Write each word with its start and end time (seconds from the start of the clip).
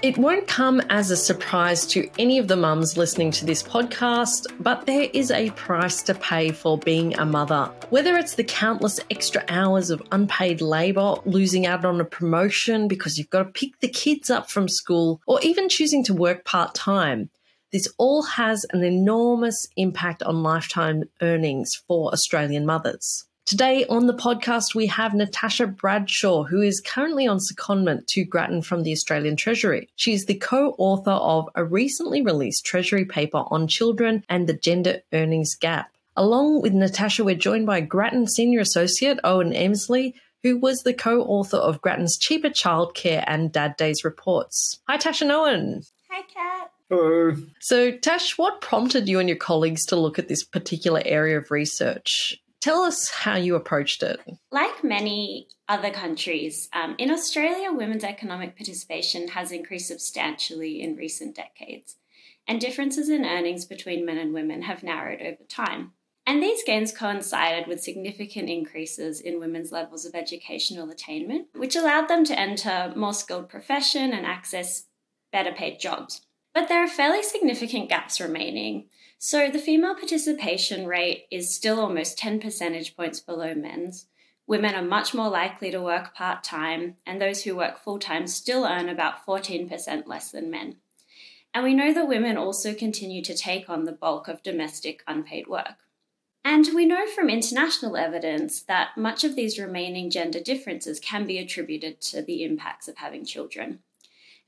It 0.00 0.16
won't 0.16 0.46
come 0.46 0.80
as 0.90 1.10
a 1.10 1.16
surprise 1.16 1.84
to 1.88 2.08
any 2.20 2.38
of 2.38 2.46
the 2.46 2.54
mums 2.54 2.96
listening 2.96 3.32
to 3.32 3.44
this 3.44 3.64
podcast, 3.64 4.46
but 4.60 4.86
there 4.86 5.08
is 5.12 5.32
a 5.32 5.50
price 5.50 6.02
to 6.02 6.14
pay 6.14 6.52
for 6.52 6.78
being 6.78 7.18
a 7.18 7.26
mother. 7.26 7.68
Whether 7.90 8.16
it's 8.16 8.36
the 8.36 8.44
countless 8.44 9.00
extra 9.10 9.44
hours 9.48 9.90
of 9.90 10.00
unpaid 10.12 10.60
labour, 10.60 11.16
losing 11.24 11.66
out 11.66 11.84
on 11.84 12.00
a 12.00 12.04
promotion 12.04 12.86
because 12.86 13.18
you've 13.18 13.30
got 13.30 13.42
to 13.42 13.50
pick 13.50 13.80
the 13.80 13.88
kids 13.88 14.30
up 14.30 14.48
from 14.48 14.68
school, 14.68 15.20
or 15.26 15.40
even 15.42 15.68
choosing 15.68 16.04
to 16.04 16.14
work 16.14 16.44
part 16.44 16.76
time, 16.76 17.30
this 17.72 17.88
all 17.98 18.22
has 18.22 18.64
an 18.70 18.84
enormous 18.84 19.66
impact 19.76 20.22
on 20.22 20.44
lifetime 20.44 21.10
earnings 21.22 21.74
for 21.88 22.12
Australian 22.12 22.64
mothers. 22.64 23.27
Today 23.48 23.86
on 23.86 24.06
the 24.06 24.12
podcast, 24.12 24.74
we 24.74 24.86
have 24.88 25.14
Natasha 25.14 25.66
Bradshaw, 25.66 26.42
who 26.42 26.60
is 26.60 26.82
currently 26.82 27.26
on 27.26 27.38
secondment 27.38 28.06
to 28.08 28.22
Grattan 28.22 28.60
from 28.60 28.82
the 28.82 28.92
Australian 28.92 29.36
Treasury. 29.36 29.88
She 29.96 30.12
is 30.12 30.26
the 30.26 30.34
co 30.34 30.74
author 30.76 31.12
of 31.12 31.48
a 31.54 31.64
recently 31.64 32.20
released 32.20 32.66
Treasury 32.66 33.06
paper 33.06 33.44
on 33.46 33.66
children 33.66 34.22
and 34.28 34.46
the 34.46 34.52
gender 34.52 35.00
earnings 35.14 35.54
gap. 35.54 35.90
Along 36.14 36.60
with 36.60 36.74
Natasha, 36.74 37.24
we're 37.24 37.36
joined 37.36 37.64
by 37.64 37.80
Grattan 37.80 38.26
Senior 38.26 38.60
Associate 38.60 39.18
Owain 39.24 39.54
Emslie, 39.54 40.14
who 40.42 40.58
was 40.58 40.82
the 40.82 40.92
co 40.92 41.22
author 41.22 41.56
of 41.56 41.80
Grattan's 41.80 42.18
Cheaper 42.18 42.50
Childcare 42.50 43.24
and 43.26 43.50
Dad 43.50 43.78
Days 43.78 44.04
reports. 44.04 44.78
Hi, 44.88 44.98
Tash 44.98 45.22
and 45.22 45.32
Owain. 45.32 45.84
Hi, 46.10 46.20
Kat. 46.34 46.70
Hello. 46.90 47.34
So, 47.60 47.92
Tash, 47.92 48.36
what 48.36 48.60
prompted 48.60 49.08
you 49.08 49.18
and 49.18 49.28
your 49.30 49.38
colleagues 49.38 49.86
to 49.86 49.96
look 49.96 50.18
at 50.18 50.28
this 50.28 50.44
particular 50.44 51.00
area 51.02 51.38
of 51.38 51.50
research? 51.50 52.38
Tell 52.60 52.82
us 52.82 53.08
how 53.10 53.36
you 53.36 53.54
approached 53.54 54.02
it. 54.02 54.20
Like 54.50 54.82
many 54.82 55.48
other 55.68 55.90
countries, 55.90 56.68
um, 56.72 56.96
in 56.98 57.10
Australia, 57.10 57.72
women's 57.72 58.04
economic 58.04 58.56
participation 58.56 59.28
has 59.28 59.52
increased 59.52 59.88
substantially 59.88 60.82
in 60.82 60.96
recent 60.96 61.36
decades, 61.36 61.96
and 62.48 62.60
differences 62.60 63.08
in 63.08 63.24
earnings 63.24 63.64
between 63.64 64.04
men 64.04 64.18
and 64.18 64.34
women 64.34 64.62
have 64.62 64.82
narrowed 64.82 65.20
over 65.20 65.44
time. 65.48 65.92
And 66.26 66.42
these 66.42 66.64
gains 66.64 66.92
coincided 66.92 67.68
with 67.68 67.82
significant 67.82 68.50
increases 68.50 69.20
in 69.20 69.40
women's 69.40 69.72
levels 69.72 70.04
of 70.04 70.14
educational 70.14 70.90
attainment, 70.90 71.46
which 71.54 71.76
allowed 71.76 72.08
them 72.08 72.24
to 72.24 72.38
enter 72.38 72.92
more 72.94 73.14
skilled 73.14 73.48
profession 73.48 74.12
and 74.12 74.26
access 74.26 74.84
better 75.32 75.52
paid 75.52 75.78
jobs. 75.78 76.26
But 76.58 76.66
there 76.66 76.82
are 76.82 76.88
fairly 76.88 77.22
significant 77.22 77.88
gaps 77.88 78.20
remaining. 78.20 78.86
So 79.16 79.48
the 79.48 79.60
female 79.60 79.94
participation 79.94 80.88
rate 80.88 81.26
is 81.30 81.54
still 81.54 81.78
almost 81.78 82.18
10 82.18 82.40
percentage 82.40 82.96
points 82.96 83.20
below 83.20 83.54
men's. 83.54 84.06
Women 84.48 84.74
are 84.74 84.82
much 84.82 85.14
more 85.14 85.28
likely 85.28 85.70
to 85.70 85.80
work 85.80 86.16
part 86.16 86.42
time, 86.42 86.96
and 87.06 87.20
those 87.20 87.44
who 87.44 87.54
work 87.54 87.78
full 87.78 88.00
time 88.00 88.26
still 88.26 88.64
earn 88.64 88.88
about 88.88 89.24
14% 89.24 90.08
less 90.08 90.32
than 90.32 90.50
men. 90.50 90.78
And 91.54 91.62
we 91.62 91.74
know 91.74 91.94
that 91.94 92.08
women 92.08 92.36
also 92.36 92.74
continue 92.74 93.22
to 93.22 93.36
take 93.36 93.70
on 93.70 93.84
the 93.84 93.92
bulk 93.92 94.26
of 94.26 94.42
domestic 94.42 95.04
unpaid 95.06 95.46
work. 95.46 95.76
And 96.44 96.66
we 96.74 96.86
know 96.86 97.06
from 97.06 97.30
international 97.30 97.96
evidence 97.96 98.62
that 98.62 98.96
much 98.96 99.22
of 99.22 99.36
these 99.36 99.60
remaining 99.60 100.10
gender 100.10 100.40
differences 100.40 100.98
can 100.98 101.24
be 101.24 101.38
attributed 101.38 102.00
to 102.00 102.20
the 102.20 102.42
impacts 102.42 102.88
of 102.88 102.96
having 102.96 103.24
children. 103.24 103.78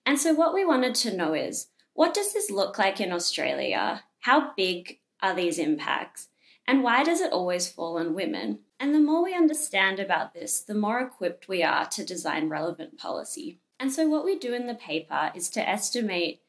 And 0.05 0.19
so, 0.19 0.35
what 0.35 0.53
we 0.53 0.65
wanted 0.65 0.97
to 0.97 1.17
know 1.17 1.35
is 1.35 1.69
what 1.95 2.15
does 2.15 2.33
this 2.33 2.51
look 2.51 2.79
like 2.79 3.01
in 3.01 3.13
Australia? 3.13 4.05
How 4.21 4.53
big 4.57 4.99
are 5.23 5.35
these 5.35 5.59
impacts? 5.59 6.29
And 6.67 6.83
why 6.83 7.03
does 7.03 7.21
it 7.21 7.33
always 7.33 7.69
fall 7.69 7.99
on 7.99 8.15
women? 8.15 8.61
And 8.79 8.95
the 8.95 9.01
more 9.01 9.23
we 9.23 9.35
understand 9.35 9.99
about 9.99 10.33
this, 10.33 10.61
the 10.61 10.75
more 10.75 11.01
equipped 11.01 11.49
we 11.49 11.63
are 11.63 11.87
to 11.87 12.05
design 12.05 12.49
relevant 12.49 12.97
policy. 12.97 13.59
And 13.79 13.93
so, 13.93 14.07
what 14.07 14.25
we 14.25 14.39
do 14.39 14.55
in 14.55 14.67
the 14.67 14.75
paper 14.75 15.33
is 15.35 15.49
to 15.51 15.69
estimate 15.69 16.41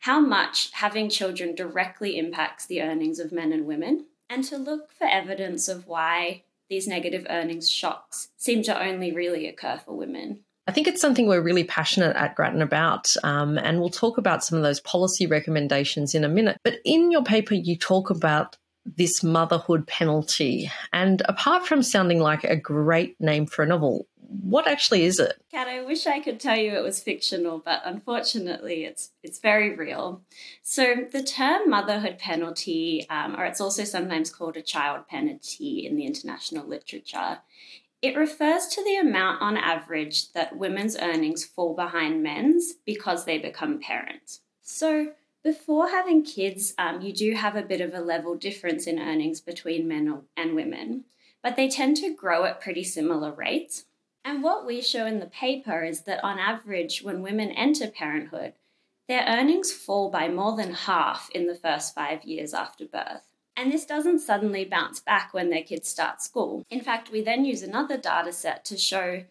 how 0.00 0.20
much 0.20 0.70
having 0.72 1.08
children 1.08 1.54
directly 1.54 2.18
impacts 2.18 2.66
the 2.66 2.82
earnings 2.82 3.18
of 3.18 3.32
men 3.32 3.52
and 3.52 3.66
women, 3.66 4.06
and 4.28 4.44
to 4.44 4.56
look 4.56 4.92
for 4.92 5.06
evidence 5.06 5.68
of 5.68 5.86
why 5.86 6.44
these 6.68 6.86
negative 6.86 7.26
earnings 7.28 7.70
shocks 7.70 8.28
seem 8.36 8.62
to 8.64 8.82
only 8.82 9.12
really 9.12 9.48
occur 9.48 9.80
for 9.82 9.96
women. 9.96 10.40
I 10.68 10.70
think 10.70 10.86
it's 10.86 11.00
something 11.00 11.26
we're 11.26 11.40
really 11.40 11.64
passionate 11.64 12.14
at 12.14 12.34
Grattan 12.34 12.60
about, 12.60 13.06
um, 13.24 13.56
and 13.56 13.80
we'll 13.80 13.88
talk 13.88 14.18
about 14.18 14.44
some 14.44 14.58
of 14.58 14.62
those 14.62 14.80
policy 14.80 15.26
recommendations 15.26 16.14
in 16.14 16.24
a 16.24 16.28
minute. 16.28 16.58
But 16.62 16.80
in 16.84 17.10
your 17.10 17.24
paper, 17.24 17.54
you 17.54 17.74
talk 17.74 18.10
about 18.10 18.58
this 18.84 19.22
motherhood 19.22 19.86
penalty. 19.86 20.70
And 20.92 21.22
apart 21.24 21.66
from 21.66 21.82
sounding 21.82 22.20
like 22.20 22.44
a 22.44 22.54
great 22.54 23.18
name 23.18 23.46
for 23.46 23.62
a 23.62 23.66
novel, 23.66 24.08
what 24.18 24.68
actually 24.68 25.04
is 25.04 25.18
it? 25.18 25.40
Kat, 25.50 25.68
I 25.68 25.80
wish 25.80 26.06
I 26.06 26.20
could 26.20 26.38
tell 26.38 26.58
you 26.58 26.76
it 26.76 26.82
was 26.82 27.00
fictional, 27.00 27.62
but 27.64 27.80
unfortunately, 27.86 28.84
it's 28.84 29.12
it's 29.22 29.38
very 29.38 29.74
real. 29.74 30.20
So 30.62 30.96
the 31.10 31.22
term 31.22 31.70
motherhood 31.70 32.18
penalty, 32.18 33.06
um, 33.08 33.40
or 33.40 33.46
it's 33.46 33.60
also 33.60 33.84
sometimes 33.84 34.28
called 34.28 34.58
a 34.58 34.62
child 34.62 35.08
penalty 35.08 35.86
in 35.86 35.96
the 35.96 36.04
international 36.04 36.68
literature, 36.68 37.38
it 38.00 38.16
refers 38.16 38.68
to 38.68 38.84
the 38.84 38.96
amount 38.96 39.42
on 39.42 39.56
average 39.56 40.32
that 40.32 40.56
women's 40.56 40.96
earnings 40.96 41.44
fall 41.44 41.74
behind 41.74 42.22
men's 42.22 42.74
because 42.84 43.24
they 43.24 43.38
become 43.38 43.80
parents. 43.80 44.40
So, 44.62 45.12
before 45.42 45.88
having 45.88 46.24
kids, 46.24 46.74
um, 46.78 47.00
you 47.00 47.12
do 47.12 47.32
have 47.32 47.56
a 47.56 47.62
bit 47.62 47.80
of 47.80 47.94
a 47.94 48.00
level 48.00 48.36
difference 48.36 48.86
in 48.86 48.98
earnings 48.98 49.40
between 49.40 49.88
men 49.88 50.22
and 50.36 50.54
women, 50.54 51.04
but 51.42 51.56
they 51.56 51.68
tend 51.68 51.96
to 51.98 52.14
grow 52.14 52.44
at 52.44 52.60
pretty 52.60 52.84
similar 52.84 53.32
rates. 53.32 53.84
And 54.24 54.42
what 54.42 54.66
we 54.66 54.82
show 54.82 55.06
in 55.06 55.20
the 55.20 55.26
paper 55.26 55.82
is 55.84 56.02
that 56.02 56.22
on 56.22 56.38
average, 56.38 57.02
when 57.02 57.22
women 57.22 57.50
enter 57.52 57.86
parenthood, 57.88 58.54
their 59.08 59.24
earnings 59.26 59.72
fall 59.72 60.10
by 60.10 60.28
more 60.28 60.56
than 60.56 60.74
half 60.74 61.30
in 61.30 61.46
the 61.46 61.54
first 61.54 61.94
five 61.94 62.24
years 62.24 62.52
after 62.52 62.84
birth. 62.84 63.27
And 63.58 63.72
this 63.72 63.84
doesn't 63.84 64.20
suddenly 64.20 64.64
bounce 64.64 65.00
back 65.00 65.34
when 65.34 65.50
their 65.50 65.64
kids 65.64 65.88
start 65.88 66.22
school. 66.22 66.64
In 66.70 66.80
fact, 66.80 67.10
we 67.10 67.20
then 67.22 67.44
use 67.44 67.60
another 67.60 67.98
data 67.98 68.32
set 68.32 68.64
to 68.66 68.78
show 68.78 69.24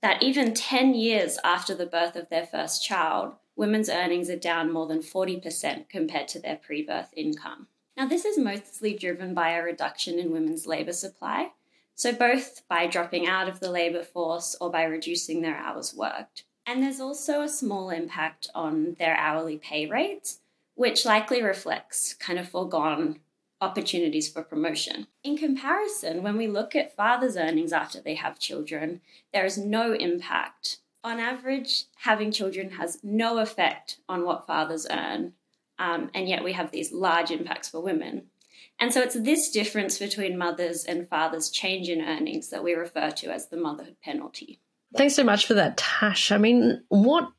that 0.00 0.22
even 0.22 0.54
10 0.54 0.94
years 0.94 1.38
after 1.44 1.74
the 1.74 1.84
birth 1.84 2.16
of 2.16 2.30
their 2.30 2.46
first 2.46 2.82
child, 2.82 3.34
women's 3.56 3.90
earnings 3.90 4.30
are 4.30 4.36
down 4.36 4.72
more 4.72 4.86
than 4.86 5.00
40% 5.00 5.90
compared 5.90 6.26
to 6.28 6.40
their 6.40 6.56
pre 6.56 6.82
birth 6.82 7.12
income. 7.14 7.66
Now, 7.98 8.06
this 8.06 8.24
is 8.24 8.38
mostly 8.38 8.94
driven 8.94 9.34
by 9.34 9.50
a 9.50 9.62
reduction 9.62 10.18
in 10.18 10.32
women's 10.32 10.66
labour 10.66 10.94
supply, 10.94 11.52
so 11.94 12.14
both 12.14 12.66
by 12.66 12.86
dropping 12.86 13.26
out 13.26 13.46
of 13.46 13.60
the 13.60 13.70
labour 13.70 14.02
force 14.02 14.56
or 14.58 14.70
by 14.70 14.84
reducing 14.84 15.42
their 15.42 15.58
hours 15.58 15.92
worked. 15.92 16.44
And 16.64 16.82
there's 16.82 17.00
also 17.00 17.42
a 17.42 17.48
small 17.48 17.90
impact 17.90 18.48
on 18.54 18.96
their 18.98 19.16
hourly 19.16 19.58
pay 19.58 19.84
rates, 19.84 20.38
which 20.76 21.04
likely 21.04 21.42
reflects 21.42 22.14
kind 22.14 22.38
of 22.38 22.48
foregone 22.48 23.18
opportunities 23.60 24.28
for 24.28 24.42
promotion. 24.42 25.06
In 25.22 25.36
comparison, 25.36 26.22
when 26.22 26.36
we 26.36 26.46
look 26.46 26.74
at 26.74 26.96
fathers' 26.96 27.36
earnings 27.36 27.72
after 27.72 28.00
they 28.00 28.14
have 28.14 28.38
children, 28.38 29.00
there 29.32 29.44
is 29.44 29.58
no 29.58 29.92
impact. 29.92 30.78
On 31.02 31.18
average, 31.18 31.84
having 31.96 32.32
children 32.32 32.72
has 32.72 32.98
no 33.02 33.38
effect 33.38 33.98
on 34.08 34.24
what 34.24 34.46
fathers 34.46 34.86
earn, 34.90 35.34
um, 35.78 36.10
and 36.14 36.28
yet 36.28 36.44
we 36.44 36.52
have 36.52 36.70
these 36.70 36.92
large 36.92 37.30
impacts 37.30 37.68
for 37.68 37.80
women. 37.80 38.26
And 38.78 38.92
so 38.92 39.02
it's 39.02 39.20
this 39.20 39.50
difference 39.50 39.98
between 39.98 40.38
mothers 40.38 40.84
and 40.84 41.08
fathers' 41.08 41.50
change 41.50 41.88
in 41.88 42.00
earnings 42.00 42.48
that 42.48 42.64
we 42.64 42.72
refer 42.72 43.10
to 43.10 43.32
as 43.32 43.48
the 43.48 43.58
motherhood 43.58 43.96
penalty. 44.02 44.60
Thanks 44.96 45.14
so 45.14 45.22
much 45.22 45.46
for 45.46 45.54
that, 45.54 45.76
Tash. 45.76 46.32
I 46.32 46.38
mean, 46.38 46.82
what 46.88 47.30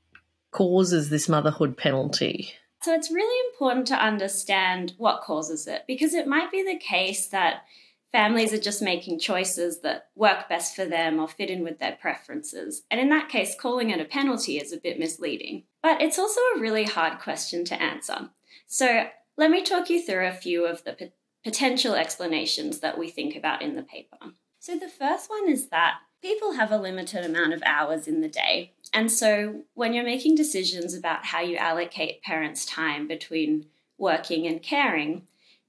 causes 0.51 1.09
this 1.09 1.27
motherhood 1.27 1.77
penalty? 1.77 2.53
So 2.83 2.93
it's 2.93 3.11
really 3.11 3.49
important 3.53 3.87
to 3.87 4.03
understand 4.03 4.93
what 4.97 5.21
causes 5.21 5.67
it 5.67 5.83
because 5.87 6.13
it 6.13 6.27
might 6.27 6.51
be 6.51 6.63
the 6.63 6.79
case 6.79 7.27
that 7.27 7.63
families 8.11 8.53
are 8.53 8.59
just 8.59 8.81
making 8.81 9.19
choices 9.19 9.81
that 9.81 10.07
work 10.15 10.49
best 10.49 10.75
for 10.75 10.85
them 10.85 11.19
or 11.19 11.27
fit 11.27 11.49
in 11.49 11.63
with 11.63 11.79
their 11.79 11.97
preferences. 12.01 12.81
And 12.89 12.99
in 12.99 13.09
that 13.09 13.29
case, 13.29 13.55
calling 13.59 13.91
it 13.91 14.01
a 14.01 14.05
penalty 14.05 14.57
is 14.57 14.73
a 14.73 14.77
bit 14.77 14.99
misleading. 14.99 15.63
But 15.83 16.01
it's 16.01 16.19
also 16.19 16.41
a 16.55 16.59
really 16.59 16.83
hard 16.83 17.19
question 17.19 17.63
to 17.65 17.81
answer. 17.81 18.29
So 18.67 19.05
let 19.37 19.51
me 19.51 19.63
talk 19.63 19.89
you 19.89 20.01
through 20.01 20.27
a 20.27 20.33
few 20.33 20.65
of 20.65 20.83
the 20.83 21.11
potential 21.43 21.93
explanations 21.93 22.79
that 22.79 22.97
we 22.97 23.09
think 23.09 23.35
about 23.35 23.61
in 23.61 23.75
the 23.75 23.83
paper. 23.83 24.17
So 24.59 24.77
the 24.77 24.89
first 24.89 25.29
one 25.29 25.49
is 25.49 25.69
that 25.69 25.95
people 26.21 26.53
have 26.53 26.71
a 26.71 26.77
limited 26.77 27.25
amount 27.25 27.53
of 27.53 27.63
hours 27.65 28.07
in 28.07 28.21
the 28.21 28.29
day. 28.29 28.73
And 28.93 29.11
so 29.11 29.63
when 29.73 29.93
you're 29.93 30.03
making 30.03 30.35
decisions 30.35 30.93
about 30.93 31.25
how 31.25 31.41
you 31.41 31.57
allocate 31.57 32.21
parents' 32.21 32.65
time 32.65 33.07
between 33.07 33.65
working 33.97 34.45
and 34.47 34.61
caring, 34.61 35.27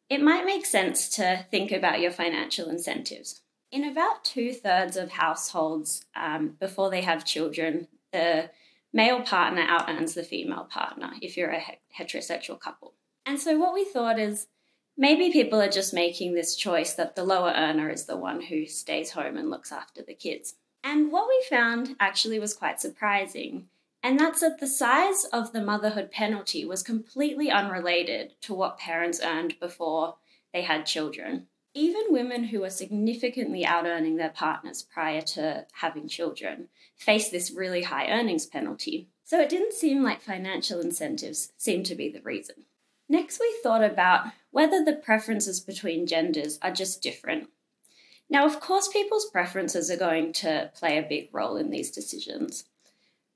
it 0.08 0.20
might 0.20 0.44
make 0.44 0.66
sense 0.66 1.08
to 1.10 1.46
think 1.50 1.72
about 1.72 2.00
your 2.00 2.10
financial 2.10 2.68
incentives. 2.68 3.40
In 3.70 3.84
about 3.84 4.24
two 4.24 4.52
thirds 4.52 4.96
of 4.96 5.12
households 5.12 6.04
um, 6.14 6.56
before 6.60 6.90
they 6.90 7.00
have 7.00 7.24
children, 7.24 7.88
the 8.12 8.50
male 8.92 9.22
partner 9.22 9.62
out 9.62 9.88
earns 9.88 10.14
the 10.14 10.22
female 10.22 10.64
partner 10.64 11.12
if 11.22 11.36
you're 11.36 11.50
a 11.50 11.78
heterosexual 11.98 12.60
couple. 12.60 12.92
And 13.24 13.40
so 13.40 13.56
what 13.56 13.72
we 13.72 13.84
thought 13.84 14.18
is 14.18 14.48
maybe 14.96 15.30
people 15.30 15.60
are 15.60 15.70
just 15.70 15.94
making 15.94 16.34
this 16.34 16.56
choice 16.56 16.94
that 16.94 17.16
the 17.16 17.24
lower 17.24 17.52
earner 17.54 17.90
is 17.90 18.06
the 18.06 18.16
one 18.16 18.40
who 18.40 18.66
stays 18.66 19.10
home 19.10 19.36
and 19.36 19.50
looks 19.50 19.72
after 19.72 20.02
the 20.02 20.14
kids. 20.14 20.54
And 20.84 21.12
what 21.12 21.28
we 21.28 21.44
found 21.48 21.96
actually 22.00 22.38
was 22.38 22.54
quite 22.54 22.80
surprising. 22.80 23.68
And 24.02 24.18
that's 24.18 24.40
that 24.40 24.58
the 24.58 24.66
size 24.66 25.24
of 25.32 25.52
the 25.52 25.62
motherhood 25.62 26.10
penalty 26.10 26.64
was 26.64 26.82
completely 26.82 27.50
unrelated 27.50 28.34
to 28.42 28.54
what 28.54 28.78
parents 28.78 29.20
earned 29.22 29.60
before 29.60 30.16
they 30.52 30.62
had 30.62 30.86
children. 30.86 31.46
Even 31.74 32.02
women 32.10 32.44
who 32.44 32.60
were 32.60 32.70
significantly 32.70 33.64
out 33.64 33.86
earning 33.86 34.16
their 34.16 34.30
partners 34.30 34.82
prior 34.82 35.22
to 35.22 35.66
having 35.72 36.08
children 36.08 36.68
face 36.96 37.30
this 37.30 37.52
really 37.52 37.84
high 37.84 38.08
earnings 38.08 38.44
penalty. 38.44 39.08
So 39.24 39.40
it 39.40 39.48
didn't 39.48 39.72
seem 39.72 40.02
like 40.02 40.20
financial 40.20 40.80
incentives 40.80 41.52
seemed 41.56 41.86
to 41.86 41.94
be 41.94 42.10
the 42.10 42.20
reason. 42.20 42.66
Next, 43.12 43.38
we 43.38 43.54
thought 43.62 43.84
about 43.84 44.28
whether 44.52 44.82
the 44.82 44.94
preferences 44.94 45.60
between 45.60 46.06
genders 46.06 46.58
are 46.62 46.72
just 46.72 47.02
different. 47.02 47.50
Now, 48.30 48.46
of 48.46 48.58
course, 48.58 48.88
people's 48.88 49.28
preferences 49.30 49.90
are 49.90 49.98
going 49.98 50.32
to 50.32 50.70
play 50.74 50.96
a 50.96 51.06
big 51.06 51.28
role 51.30 51.58
in 51.58 51.68
these 51.68 51.90
decisions. 51.90 52.64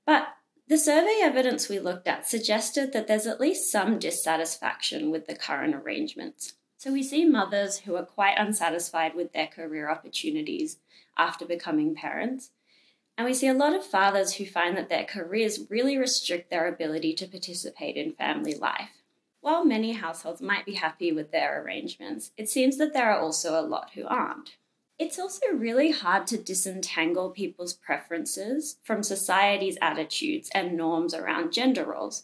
But 0.03 0.29
the 0.67 0.79
survey 0.79 1.19
evidence 1.21 1.69
we 1.69 1.77
looked 1.77 2.07
at 2.07 2.27
suggested 2.27 2.91
that 2.93 3.05
there's 3.05 3.27
at 3.27 3.39
least 3.39 3.71
some 3.71 3.99
dissatisfaction 3.99 5.11
with 5.11 5.27
the 5.27 5.35
current 5.35 5.75
arrangements. 5.75 6.53
So 6.77 6.91
we 6.91 7.03
see 7.03 7.23
mothers 7.23 7.77
who 7.77 7.95
are 7.97 8.03
quite 8.03 8.39
unsatisfied 8.39 9.13
with 9.13 9.31
their 9.33 9.45
career 9.45 9.91
opportunities 9.91 10.77
after 11.19 11.45
becoming 11.45 11.93
parents. 11.93 12.49
And 13.15 13.27
we 13.27 13.35
see 13.35 13.47
a 13.47 13.53
lot 13.53 13.75
of 13.75 13.85
fathers 13.85 14.33
who 14.33 14.47
find 14.47 14.75
that 14.75 14.89
their 14.89 15.05
careers 15.05 15.69
really 15.69 15.99
restrict 15.99 16.49
their 16.49 16.67
ability 16.67 17.13
to 17.13 17.27
participate 17.27 17.95
in 17.95 18.13
family 18.13 18.55
life. 18.55 18.89
While 19.47 19.63
many 19.63 19.93
households 19.93 20.41
might 20.41 20.65
be 20.65 20.73
happy 20.73 21.13
with 21.13 21.31
their 21.31 21.63
arrangements, 21.63 22.31
it 22.35 22.49
seems 22.49 22.75
that 22.79 22.91
there 22.91 23.09
are 23.09 23.17
also 23.17 23.57
a 23.57 23.63
lot 23.63 23.91
who 23.93 24.05
aren't. 24.05 24.57
It's 24.99 25.17
also 25.17 25.45
really 25.53 25.91
hard 25.91 26.27
to 26.27 26.37
disentangle 26.37 27.29
people's 27.29 27.71
preferences 27.71 28.75
from 28.83 29.03
society's 29.03 29.77
attitudes 29.81 30.49
and 30.53 30.75
norms 30.75 31.13
around 31.13 31.53
gender 31.53 31.85
roles, 31.85 32.23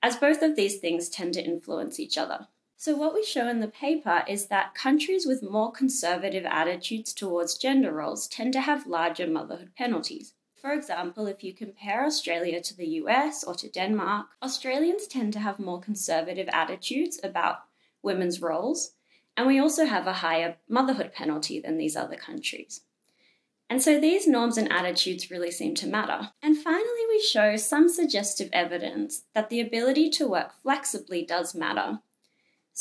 as 0.00 0.14
both 0.14 0.42
of 0.42 0.54
these 0.54 0.78
things 0.78 1.08
tend 1.08 1.34
to 1.34 1.44
influence 1.44 1.98
each 1.98 2.16
other. 2.16 2.46
So, 2.76 2.94
what 2.94 3.14
we 3.14 3.24
show 3.24 3.48
in 3.48 3.58
the 3.58 3.66
paper 3.66 4.22
is 4.28 4.46
that 4.46 4.76
countries 4.76 5.26
with 5.26 5.42
more 5.42 5.72
conservative 5.72 6.44
attitudes 6.46 7.12
towards 7.12 7.58
gender 7.58 7.92
roles 7.92 8.28
tend 8.28 8.52
to 8.52 8.60
have 8.60 8.86
larger 8.86 9.26
motherhood 9.26 9.72
penalties. 9.76 10.34
For 10.60 10.72
example, 10.72 11.26
if 11.26 11.42
you 11.42 11.54
compare 11.54 12.04
Australia 12.04 12.60
to 12.60 12.76
the 12.76 12.86
US 13.02 13.44
or 13.44 13.54
to 13.54 13.68
Denmark, 13.68 14.26
Australians 14.42 15.06
tend 15.06 15.32
to 15.32 15.40
have 15.40 15.58
more 15.58 15.80
conservative 15.80 16.48
attitudes 16.52 17.18
about 17.22 17.64
women's 18.02 18.42
roles, 18.42 18.92
and 19.36 19.46
we 19.46 19.58
also 19.58 19.86
have 19.86 20.06
a 20.06 20.14
higher 20.14 20.56
motherhood 20.68 21.12
penalty 21.12 21.60
than 21.60 21.78
these 21.78 21.96
other 21.96 22.16
countries. 22.16 22.82
And 23.68 23.80
so 23.80 24.00
these 24.00 24.26
norms 24.26 24.58
and 24.58 24.70
attitudes 24.70 25.30
really 25.30 25.50
seem 25.50 25.74
to 25.76 25.86
matter. 25.86 26.30
And 26.42 26.58
finally, 26.58 27.06
we 27.08 27.22
show 27.22 27.56
some 27.56 27.88
suggestive 27.88 28.50
evidence 28.52 29.24
that 29.34 29.48
the 29.48 29.60
ability 29.60 30.10
to 30.10 30.28
work 30.28 30.52
flexibly 30.62 31.24
does 31.24 31.54
matter 31.54 32.00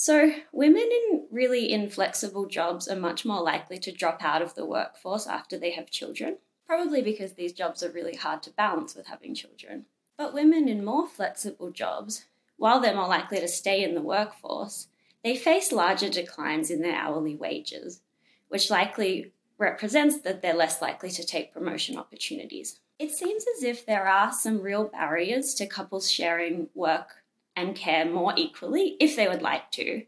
so, 0.01 0.31
women 0.53 0.89
in 0.91 1.27
really 1.29 1.73
inflexible 1.73 2.45
jobs 2.45 2.87
are 2.87 2.95
much 2.95 3.25
more 3.25 3.41
likely 3.41 3.79
to 3.79 3.91
drop 3.91 4.23
out 4.23 4.41
of 4.41 4.55
the 4.55 4.65
workforce 4.65 5.27
after 5.27 5.57
they 5.57 5.71
have 5.71 5.89
children, 5.89 6.37
probably 6.69 7.01
because 7.01 7.33
these 7.33 7.51
jobs 7.51 7.81
are 7.81 7.89
really 7.89 8.15
hard 8.15 8.43
to 8.43 8.51
balance 8.51 8.93
with 8.93 9.07
having 9.07 9.33
children. 9.33 9.85
But 10.19 10.35
women 10.35 10.67
in 10.67 10.85
more 10.85 11.07
flexible 11.07 11.71
jobs, 11.71 12.25
while 12.57 12.79
they're 12.79 12.95
more 12.95 13.07
likely 13.07 13.39
to 13.39 13.47
stay 13.47 13.83
in 13.83 13.95
the 13.95 14.03
workforce, 14.03 14.87
they 15.23 15.35
face 15.35 15.71
larger 15.71 16.09
declines 16.09 16.69
in 16.69 16.83
their 16.83 16.93
hourly 16.93 17.35
wages, 17.35 18.01
which 18.49 18.69
likely 18.69 19.33
represents 19.57 20.19
that 20.19 20.43
they're 20.43 20.53
less 20.53 20.79
likely 20.79 21.09
to 21.09 21.25
take 21.25 21.51
promotion 21.51 21.97
opportunities. 21.97 22.79
It 22.99 23.09
seems 23.09 23.45
as 23.57 23.63
if 23.63 23.83
there 23.83 24.07
are 24.07 24.31
some 24.31 24.61
real 24.61 24.89
barriers 24.89 25.55
to 25.55 25.65
couples 25.65 26.11
sharing 26.11 26.69
work 26.75 27.23
and 27.55 27.75
care 27.75 28.05
more 28.05 28.33
equally 28.37 28.95
if 28.99 29.15
they 29.15 29.27
would 29.27 29.41
like 29.41 29.71
to. 29.71 30.03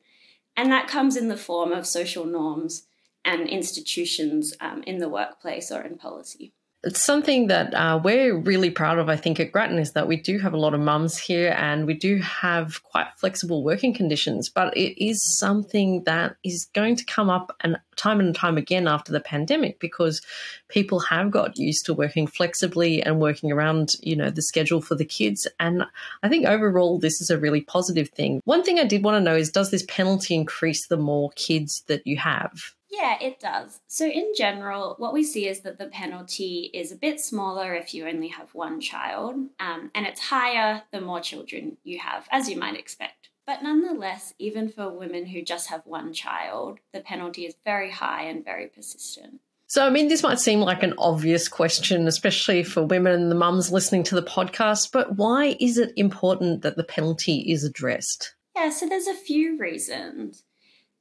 And 0.55 0.71
that 0.71 0.87
comes 0.87 1.17
in 1.17 1.27
the 1.27 1.37
form 1.37 1.71
of 1.71 1.87
social 1.87 2.25
norms 2.25 2.83
and 3.25 3.47
institutions 3.47 4.53
um, 4.59 4.83
in 4.83 4.97
the 4.97 5.09
workplace 5.09 5.71
or 5.71 5.81
in 5.81 5.97
policy. 5.97 6.53
It's 6.83 7.00
something 7.00 7.45
that 7.45 7.75
uh, 7.75 8.01
we're 8.03 8.35
really 8.35 8.71
proud 8.71 8.97
of, 8.97 9.07
I 9.07 9.15
think, 9.15 9.39
at 9.39 9.51
Grattan 9.51 9.77
is 9.77 9.91
that 9.91 10.07
we 10.07 10.15
do 10.15 10.39
have 10.39 10.53
a 10.53 10.57
lot 10.57 10.73
of 10.73 10.79
mums 10.79 11.15
here 11.15 11.53
and 11.56 11.85
we 11.85 11.94
do 11.94 12.18
have 12.18 12.81
quite 12.81 13.06
flexible 13.18 13.63
working 13.63 13.94
conditions. 13.94 14.50
But 14.50 14.75
it 14.75 15.00
is 15.03 15.38
something 15.38 16.03
that 16.06 16.38
is 16.44 16.68
going 16.73 16.95
to 16.95 17.06
come 17.06 17.29
up 17.29 17.56
and 17.62 17.77
time 17.97 18.19
and 18.19 18.33
time 18.33 18.57
again 18.57 18.88
after 18.88 19.12
the 19.12 19.19
pandemic 19.19 19.79
because 19.79 20.24
people 20.69 21.00
have 21.01 21.29
got 21.29 21.56
used 21.56 21.85
to 21.85 21.94
working 21.94 22.25
flexibly 22.25 23.03
and 23.03 23.19
working 23.19 23.51
around, 23.51 23.91
you 24.01 24.15
know, 24.15 24.31
the 24.31 24.41
schedule 24.41 24.81
for 24.81 24.95
the 24.95 25.06
kids. 25.06 25.47
And 25.59 25.83
I 26.24 26.29
think 26.29 26.47
overall, 26.47 26.97
this 26.97 27.21
is 27.21 27.29
a 27.29 27.38
really 27.38 27.62
positive 27.62 28.09
thing. 28.09 28.41
One 28.45 28.63
thing 28.63 28.79
I 28.79 28.85
did 28.85 29.03
want 29.03 29.17
to 29.17 29.21
know 29.21 29.35
is 29.35 29.51
does 29.51 29.69
this 29.69 29.85
penalty 29.88 30.33
increase 30.33 30.88
the 30.88 30.97
more 30.97 31.29
kids 31.35 31.83
that 31.85 32.07
you 32.07 32.17
have? 32.17 32.74
Yeah, 32.91 33.17
it 33.21 33.39
does. 33.39 33.79
So, 33.88 34.05
in 34.05 34.33
general, 34.35 34.95
what 34.97 35.13
we 35.13 35.23
see 35.23 35.47
is 35.47 35.61
that 35.61 35.79
the 35.79 35.88
penalty 35.88 36.69
is 36.73 36.91
a 36.91 36.97
bit 36.97 37.21
smaller 37.21 37.73
if 37.73 37.93
you 37.93 38.05
only 38.05 38.27
have 38.27 38.53
one 38.53 38.81
child, 38.81 39.35
um, 39.59 39.91
and 39.95 40.05
it's 40.05 40.19
higher 40.19 40.83
the 40.91 40.99
more 40.99 41.21
children 41.21 41.77
you 41.83 41.99
have, 41.99 42.27
as 42.31 42.49
you 42.49 42.57
might 42.57 42.77
expect. 42.77 43.29
But 43.47 43.63
nonetheless, 43.63 44.33
even 44.39 44.69
for 44.69 44.89
women 44.89 45.25
who 45.25 45.41
just 45.41 45.69
have 45.69 45.85
one 45.85 46.13
child, 46.13 46.79
the 46.93 46.99
penalty 46.99 47.45
is 47.45 47.55
very 47.65 47.91
high 47.91 48.23
and 48.23 48.43
very 48.43 48.67
persistent. 48.67 49.39
So, 49.67 49.88
I 49.88 49.89
mean, 49.89 50.09
this 50.09 50.21
might 50.21 50.39
seem 50.39 50.59
like 50.59 50.83
an 50.83 50.93
obvious 50.97 51.47
question, 51.47 52.05
especially 52.05 52.61
for 52.63 52.83
women 52.83 53.13
and 53.13 53.31
the 53.31 53.35
mums 53.35 53.71
listening 53.71 54.03
to 54.03 54.15
the 54.15 54.21
podcast, 54.21 54.91
but 54.91 55.15
why 55.15 55.55
is 55.61 55.77
it 55.77 55.93
important 55.95 56.61
that 56.63 56.75
the 56.75 56.83
penalty 56.83 57.39
is 57.49 57.63
addressed? 57.63 58.35
Yeah, 58.53 58.69
so 58.69 58.89
there's 58.89 59.07
a 59.07 59.13
few 59.13 59.57
reasons. 59.57 60.43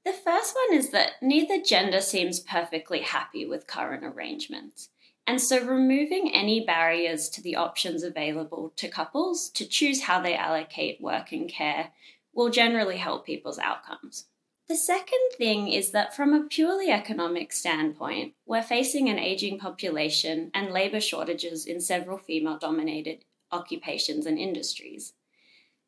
The 0.04 0.12
first 0.12 0.54
one 0.54 0.78
is 0.78 0.90
that 0.90 1.12
neither 1.20 1.60
gender 1.60 2.00
seems 2.00 2.40
perfectly 2.40 3.00
happy 3.00 3.44
with 3.44 3.66
current 3.66 4.04
arrangements. 4.04 4.88
And 5.26 5.40
so, 5.40 5.64
removing 5.64 6.32
any 6.32 6.64
barriers 6.64 7.28
to 7.30 7.42
the 7.42 7.56
options 7.56 8.02
available 8.02 8.72
to 8.76 8.88
couples 8.88 9.50
to 9.50 9.66
choose 9.66 10.02
how 10.02 10.20
they 10.20 10.34
allocate 10.34 11.00
work 11.00 11.32
and 11.32 11.48
care 11.48 11.90
will 12.32 12.50
generally 12.50 12.96
help 12.96 13.26
people's 13.26 13.58
outcomes. 13.58 14.24
The 14.68 14.76
second 14.76 15.30
thing 15.36 15.68
is 15.68 15.90
that, 15.90 16.14
from 16.14 16.32
a 16.32 16.44
purely 16.44 16.90
economic 16.90 17.52
standpoint, 17.52 18.34
we're 18.46 18.62
facing 18.62 19.08
an 19.08 19.18
aging 19.18 19.58
population 19.58 20.50
and 20.54 20.70
labour 20.70 21.00
shortages 21.00 21.66
in 21.66 21.80
several 21.80 22.18
female 22.18 22.56
dominated 22.56 23.24
occupations 23.52 24.26
and 24.26 24.38
industries. 24.38 25.12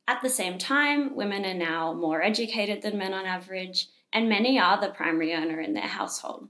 At 0.07 0.21
the 0.21 0.28
same 0.28 0.59
time, 0.59 1.14
women 1.14 1.47
are 1.47 1.54
now 1.54 1.95
more 1.95 2.23
educated 2.23 2.83
than 2.83 2.99
men 2.99 3.14
on 3.14 3.25
average, 3.25 3.87
and 4.12 4.28
many 4.28 4.59
are 4.59 4.81
the 4.81 4.90
primary 4.90 5.33
earner 5.33 5.61
in 5.61 5.75
their 5.75 5.83
household. 5.83 6.49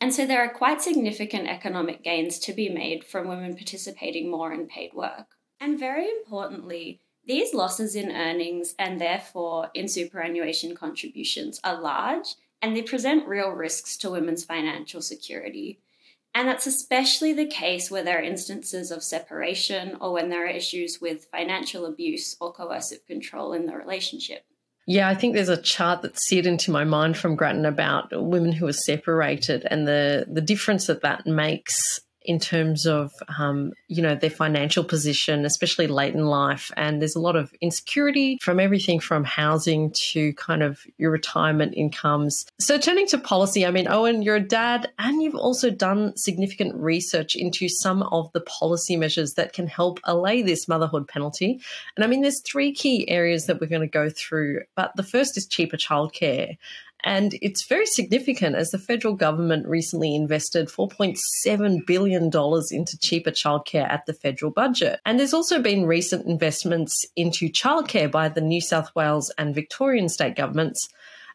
And 0.00 0.14
so 0.14 0.26
there 0.26 0.42
are 0.42 0.52
quite 0.52 0.80
significant 0.80 1.48
economic 1.48 2.02
gains 2.02 2.38
to 2.40 2.52
be 2.52 2.68
made 2.68 3.04
from 3.04 3.28
women 3.28 3.54
participating 3.54 4.30
more 4.30 4.52
in 4.52 4.66
paid 4.66 4.92
work. 4.94 5.36
And 5.60 5.78
very 5.78 6.08
importantly, 6.08 7.00
these 7.26 7.52
losses 7.52 7.94
in 7.94 8.10
earnings 8.10 8.74
and 8.78 9.00
therefore 9.00 9.70
in 9.74 9.88
superannuation 9.88 10.74
contributions 10.74 11.60
are 11.62 11.80
large 11.80 12.34
and 12.62 12.74
they 12.74 12.82
present 12.82 13.28
real 13.28 13.50
risks 13.50 13.96
to 13.98 14.10
women's 14.10 14.44
financial 14.44 15.02
security. 15.02 15.80
And 16.34 16.48
that's 16.48 16.66
especially 16.66 17.32
the 17.32 17.46
case 17.46 17.90
where 17.90 18.04
there 18.04 18.18
are 18.18 18.22
instances 18.22 18.90
of 18.90 19.02
separation 19.02 19.96
or 20.00 20.12
when 20.12 20.28
there 20.28 20.46
are 20.46 20.50
issues 20.50 21.00
with 21.00 21.28
financial 21.30 21.86
abuse 21.86 22.36
or 22.40 22.52
coercive 22.52 23.04
control 23.06 23.52
in 23.52 23.66
the 23.66 23.76
relationship. 23.76 24.44
Yeah, 24.86 25.08
I 25.08 25.14
think 25.14 25.34
there's 25.34 25.48
a 25.48 25.60
chart 25.60 26.02
that 26.02 26.18
seared 26.18 26.46
into 26.46 26.70
my 26.70 26.84
mind 26.84 27.16
from 27.16 27.36
Grattan 27.36 27.64
about 27.64 28.08
women 28.12 28.52
who 28.52 28.66
are 28.66 28.72
separated 28.72 29.66
and 29.70 29.86
the 29.86 30.26
the 30.30 30.40
difference 30.40 30.86
that 30.86 31.02
that 31.02 31.26
makes 31.26 32.00
in 32.22 32.38
terms 32.38 32.86
of 32.86 33.12
um, 33.38 33.72
you 33.88 34.02
know 34.02 34.14
their 34.14 34.30
financial 34.30 34.84
position, 34.84 35.44
especially 35.44 35.86
late 35.86 36.14
in 36.14 36.26
life. 36.26 36.70
And 36.76 37.00
there's 37.00 37.16
a 37.16 37.20
lot 37.20 37.36
of 37.36 37.52
insecurity 37.60 38.38
from 38.40 38.60
everything 38.60 39.00
from 39.00 39.24
housing 39.24 39.92
to 40.12 40.32
kind 40.34 40.62
of 40.62 40.80
your 40.98 41.10
retirement 41.10 41.74
incomes. 41.76 42.46
So 42.58 42.78
turning 42.78 43.06
to 43.08 43.18
policy, 43.18 43.64
I 43.64 43.70
mean, 43.70 43.88
Owain, 43.88 44.22
you're 44.22 44.36
a 44.36 44.40
dad, 44.40 44.90
and 44.98 45.22
you've 45.22 45.34
also 45.34 45.70
done 45.70 46.16
significant 46.16 46.74
research 46.74 47.34
into 47.34 47.68
some 47.68 48.02
of 48.04 48.30
the 48.32 48.40
policy 48.42 48.96
measures 48.96 49.34
that 49.34 49.52
can 49.52 49.66
help 49.66 50.00
allay 50.04 50.42
this 50.42 50.68
motherhood 50.68 51.08
penalty. 51.08 51.60
And 51.96 52.04
I 52.04 52.08
mean, 52.08 52.22
there's 52.22 52.42
three 52.42 52.72
key 52.72 53.08
areas 53.08 53.46
that 53.46 53.60
we're 53.60 53.66
going 53.66 53.80
to 53.80 53.86
go 53.86 54.10
through. 54.10 54.62
But 54.76 54.92
the 54.96 55.02
first 55.02 55.36
is 55.36 55.46
cheaper 55.46 55.76
childcare. 55.76 56.56
And 57.04 57.34
it's 57.40 57.66
very 57.66 57.86
significant 57.86 58.56
as 58.56 58.70
the 58.70 58.78
federal 58.78 59.14
government 59.14 59.66
recently 59.66 60.14
invested 60.14 60.68
$4.7 60.68 61.86
billion 61.86 62.24
into 62.24 62.98
cheaper 62.98 63.30
childcare 63.30 63.88
at 63.88 64.06
the 64.06 64.14
federal 64.14 64.50
budget. 64.50 65.00
And 65.04 65.18
there's 65.18 65.34
also 65.34 65.60
been 65.60 65.86
recent 65.86 66.26
investments 66.26 67.04
into 67.16 67.48
childcare 67.48 68.10
by 68.10 68.28
the 68.28 68.40
New 68.40 68.60
South 68.60 68.94
Wales 68.94 69.32
and 69.38 69.54
Victorian 69.54 70.08
state 70.08 70.36
governments. 70.36 70.88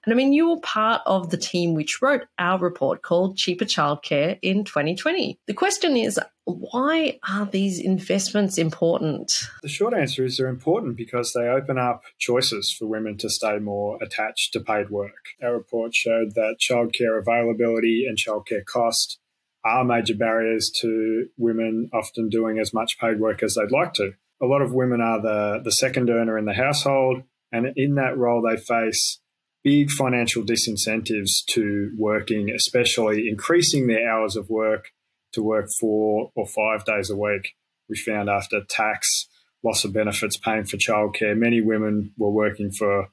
And 0.06 0.14
I 0.14 0.16
mean, 0.16 0.34
you 0.34 0.50
were 0.50 0.60
part 0.62 1.02
of 1.06 1.32
the 1.32 1.38
team 1.38 1.74
which 1.74 2.02
wrote 2.02 2.26
our 2.38 2.60
report 2.60 3.02
called 3.02 3.38
Cheaper 3.38 3.66
Childcare 3.66 4.38
in 4.42 4.64
2020. 4.64 5.40
The 5.48 5.54
question 5.54 5.98
is, 5.98 6.20
why 6.46 7.20
are 7.28 7.48
these 7.48 7.80
investments 7.80 8.60
important? 8.60 9.34
The 9.64 9.68
short 9.68 9.96
answer 9.96 10.24
is 10.24 10.38
they're 10.38 10.48
important 10.48 10.96
because 10.96 11.34
they 11.34 11.48
open 11.48 11.80
up 11.80 12.04
choices 12.20 12.72
for 12.72 12.86
women 12.86 13.18
to 13.18 13.30
stay 13.30 13.58
more 13.58 13.98
attached 14.02 14.54
to 14.54 14.60
paid 14.60 14.92
work. 14.92 15.34
Our 15.42 15.54
report 15.54 15.96
showed 15.96 16.36
that 16.36 16.58
childcare 16.62 17.20
availability 17.20 18.06
and 18.08 18.16
childcare 18.16 18.64
cost 18.64 19.18
are 19.64 19.84
major 19.84 20.14
barriers 20.14 20.72
to 20.82 21.28
women 21.38 21.90
often 21.92 22.30
doing 22.30 22.60
as 22.60 22.72
much 22.72 23.00
paid 23.00 23.20
work 23.20 23.42
as 23.42 23.56
they'd 23.56 23.76
like 23.76 23.94
to. 23.94 24.12
A 24.40 24.46
lot 24.46 24.62
of 24.62 24.74
women 24.74 25.02
are 25.02 25.20
the, 25.20 25.62
the 25.64 25.72
second 25.72 26.12
earner 26.12 26.38
in 26.38 26.46
the 26.46 26.54
household, 26.54 27.24
and 27.52 27.74
in 27.76 27.96
that 27.96 28.18
role, 28.18 28.44
they 28.44 28.58
face 28.58 29.20
big 29.66 29.90
financial 29.90 30.44
disincentives 30.44 31.44
to 31.48 31.92
working, 31.98 32.52
especially 32.52 33.28
increasing 33.28 33.88
their 33.88 34.08
hours 34.08 34.36
of 34.36 34.48
work 34.48 34.92
to 35.34 35.42
work 35.42 35.68
four 35.80 36.32
or 36.36 36.46
five 36.46 36.86
days 36.86 37.10
a 37.10 37.16
week. 37.16 37.56
We 37.90 37.98
found 37.98 38.30
after 38.30 38.62
tax, 38.70 39.28
loss 39.64 39.84
of 39.84 39.92
benefits, 39.92 40.38
paying 40.38 40.66
for 40.66 40.78
childcare, 40.78 41.36
many 41.36 41.62
women 41.62 42.14
were 42.16 42.30
working 42.30 42.72
for 42.72 43.10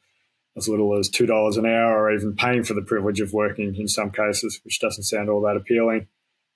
as 0.55 0.69
little 0.69 0.99
as 0.99 1.09
$2 1.09 1.57
an 1.57 1.65
hour 1.65 2.03
or 2.03 2.13
even 2.13 2.37
paying 2.37 2.65
for 2.65 2.75
the 2.75 2.83
privilege 2.83 3.21
of 3.21 3.33
working 3.33 3.75
in 3.75 3.89
some 3.89 4.11
cases, 4.11 4.61
which 4.63 4.79
doesn't 4.79 5.05
sound 5.05 5.31
all 5.31 5.41
that 5.41 5.57
appealing. 5.57 6.07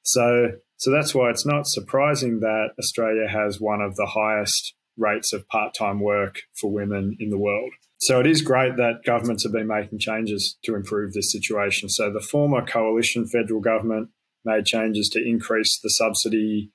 So, 0.03 0.53
so 0.77 0.91
that's 0.91 1.15
why 1.15 1.31
it's 1.31 1.47
not 1.47 1.67
surprising 1.67 2.41
that 2.41 2.75
Australia 2.79 3.27
has 3.29 3.63
one 3.63 3.81
of 3.81 3.97
the 3.97 4.07
highest 4.07 4.75
rates 4.99 5.33
of 5.33 5.49
part 5.49 5.73
time 5.73 6.01
work 6.01 6.43
for 6.53 6.71
women 6.71 7.17
in 7.19 7.31
the 7.31 7.39
world. 7.39 7.73
So 7.99 8.21
it 8.21 8.27
is 8.27 8.43
great 8.43 8.77
that 8.77 9.05
governments 9.05 9.45
have 9.45 9.53
been 9.53 9.67
making 9.67 9.99
changes 9.99 10.59
to 10.65 10.75
improve 10.75 11.13
this 11.13 11.33
situation. 11.33 11.89
So 11.89 12.13
the 12.13 12.21
former 12.21 12.65
coalition 12.65 13.27
federal 13.27 13.61
government 13.61 14.11
made 14.45 14.67
changes 14.67 15.09
to 15.11 15.23
increase 15.23 15.81
the 15.83 15.91
subsidy, 15.91 16.71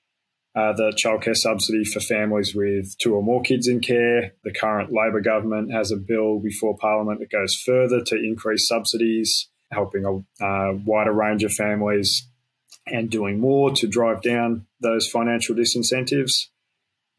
uh, 0.55 0.73
the 0.73 0.91
childcare 0.91 1.37
subsidy 1.37 1.85
for 1.85 1.99
families 1.99 2.53
with 2.55 2.97
two 2.97 3.15
or 3.15 3.23
more 3.23 3.41
kids 3.41 3.67
in 3.67 3.79
care. 3.81 4.33
The 4.43 4.53
current 4.53 4.91
Labor 4.91 5.21
government 5.21 5.71
has 5.71 5.91
a 5.91 5.97
bill 5.97 6.39
before 6.39 6.75
Parliament 6.77 7.19
that 7.19 7.31
goes 7.31 7.55
further 7.55 8.01
to 8.01 8.15
increase 8.15 8.67
subsidies, 8.67 9.47
helping 9.71 10.05
a 10.05 10.43
uh, 10.43 10.73
wider 10.85 11.13
range 11.13 11.43
of 11.43 11.53
families 11.53 12.27
and 12.87 13.09
doing 13.09 13.39
more 13.39 13.71
to 13.71 13.87
drive 13.87 14.21
down 14.21 14.65
those 14.79 15.07
financial 15.07 15.55
disincentives. 15.55 16.47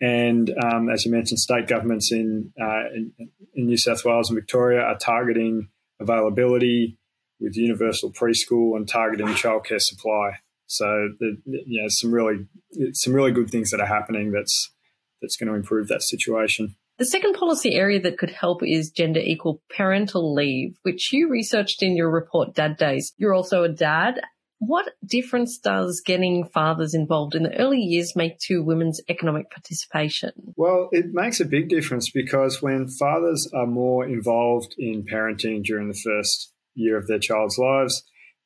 And 0.02 0.52
um, 0.60 0.90
as 0.90 1.06
you 1.06 1.12
mentioned, 1.12 1.38
state 1.38 1.68
governments 1.68 2.10
in, 2.10 2.52
uh, 2.60 2.88
in, 2.92 3.12
in 3.54 3.66
New 3.66 3.76
South 3.76 4.04
Wales 4.04 4.30
and 4.30 4.36
Victoria 4.36 4.80
are 4.80 4.98
targeting 4.98 5.68
availability 6.00 6.98
with 7.38 7.56
universal 7.56 8.12
preschool 8.12 8.76
and 8.76 8.88
targeting 8.88 9.28
childcare 9.28 9.80
supply. 9.80 10.38
So, 10.66 10.86
the, 11.20 11.36
you 11.46 11.80
know, 11.80 11.88
some 11.88 12.12
really 12.12 12.46
some 12.92 13.12
really 13.12 13.30
good 13.30 13.50
things 13.50 13.70
that 13.70 13.80
are 13.80 13.86
happening. 13.86 14.32
That's 14.32 14.72
that's 15.20 15.36
going 15.36 15.48
to 15.48 15.54
improve 15.54 15.86
that 15.88 16.02
situation. 16.02 16.74
The 16.98 17.04
second 17.04 17.34
policy 17.34 17.74
area 17.74 18.00
that 18.00 18.18
could 18.18 18.30
help 18.30 18.62
is 18.62 18.90
gender 18.90 19.20
equal 19.20 19.62
parental 19.76 20.34
leave, 20.34 20.76
which 20.82 21.12
you 21.12 21.28
researched 21.28 21.82
in 21.82 21.96
your 21.96 22.10
report, 22.10 22.54
Dad 22.54 22.76
Days. 22.76 23.12
You're 23.18 23.34
also 23.34 23.62
a 23.62 23.68
dad 23.68 24.20
what 24.64 24.90
difference 25.04 25.58
does 25.58 26.00
getting 26.06 26.46
fathers 26.46 26.94
involved 26.94 27.34
in 27.34 27.42
the 27.42 27.58
early 27.58 27.80
years 27.80 28.14
make 28.14 28.38
to 28.38 28.62
women's 28.62 29.00
economic 29.08 29.50
participation? 29.50 30.30
Well, 30.54 30.88
it 30.92 31.06
makes 31.12 31.40
a 31.40 31.44
big 31.44 31.68
difference 31.68 32.10
because 32.10 32.62
when 32.62 32.86
fathers 32.86 33.50
are 33.52 33.66
more 33.66 34.06
involved 34.06 34.76
in 34.78 35.02
parenting 35.02 35.64
during 35.64 35.88
the 35.88 35.98
first 35.98 36.52
year 36.76 36.96
of 36.96 37.08
their 37.08 37.18
child's 37.18 37.58
lives, 37.58 38.04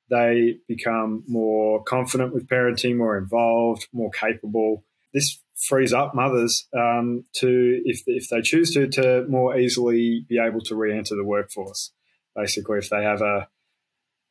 they 0.08 0.56
become 0.66 1.22
more 1.28 1.84
confident 1.84 2.32
with 2.32 2.48
parenting, 2.48 2.96
more 2.96 3.18
involved, 3.18 3.86
more 3.92 4.10
capable. 4.10 4.84
This 5.12 5.38
frees 5.68 5.92
up 5.92 6.14
mothers 6.14 6.66
um, 6.74 7.26
to, 7.40 7.82
if, 7.84 8.04
if 8.06 8.30
they 8.30 8.40
choose 8.40 8.72
to, 8.72 8.88
to 8.88 9.26
more 9.28 9.58
easily 9.58 10.24
be 10.26 10.38
able 10.38 10.62
to 10.62 10.76
re-enter 10.76 11.14
the 11.14 11.24
workforce. 11.26 11.92
Basically, 12.34 12.78
if 12.78 12.88
they 12.88 13.02
have 13.02 13.20
a, 13.20 13.48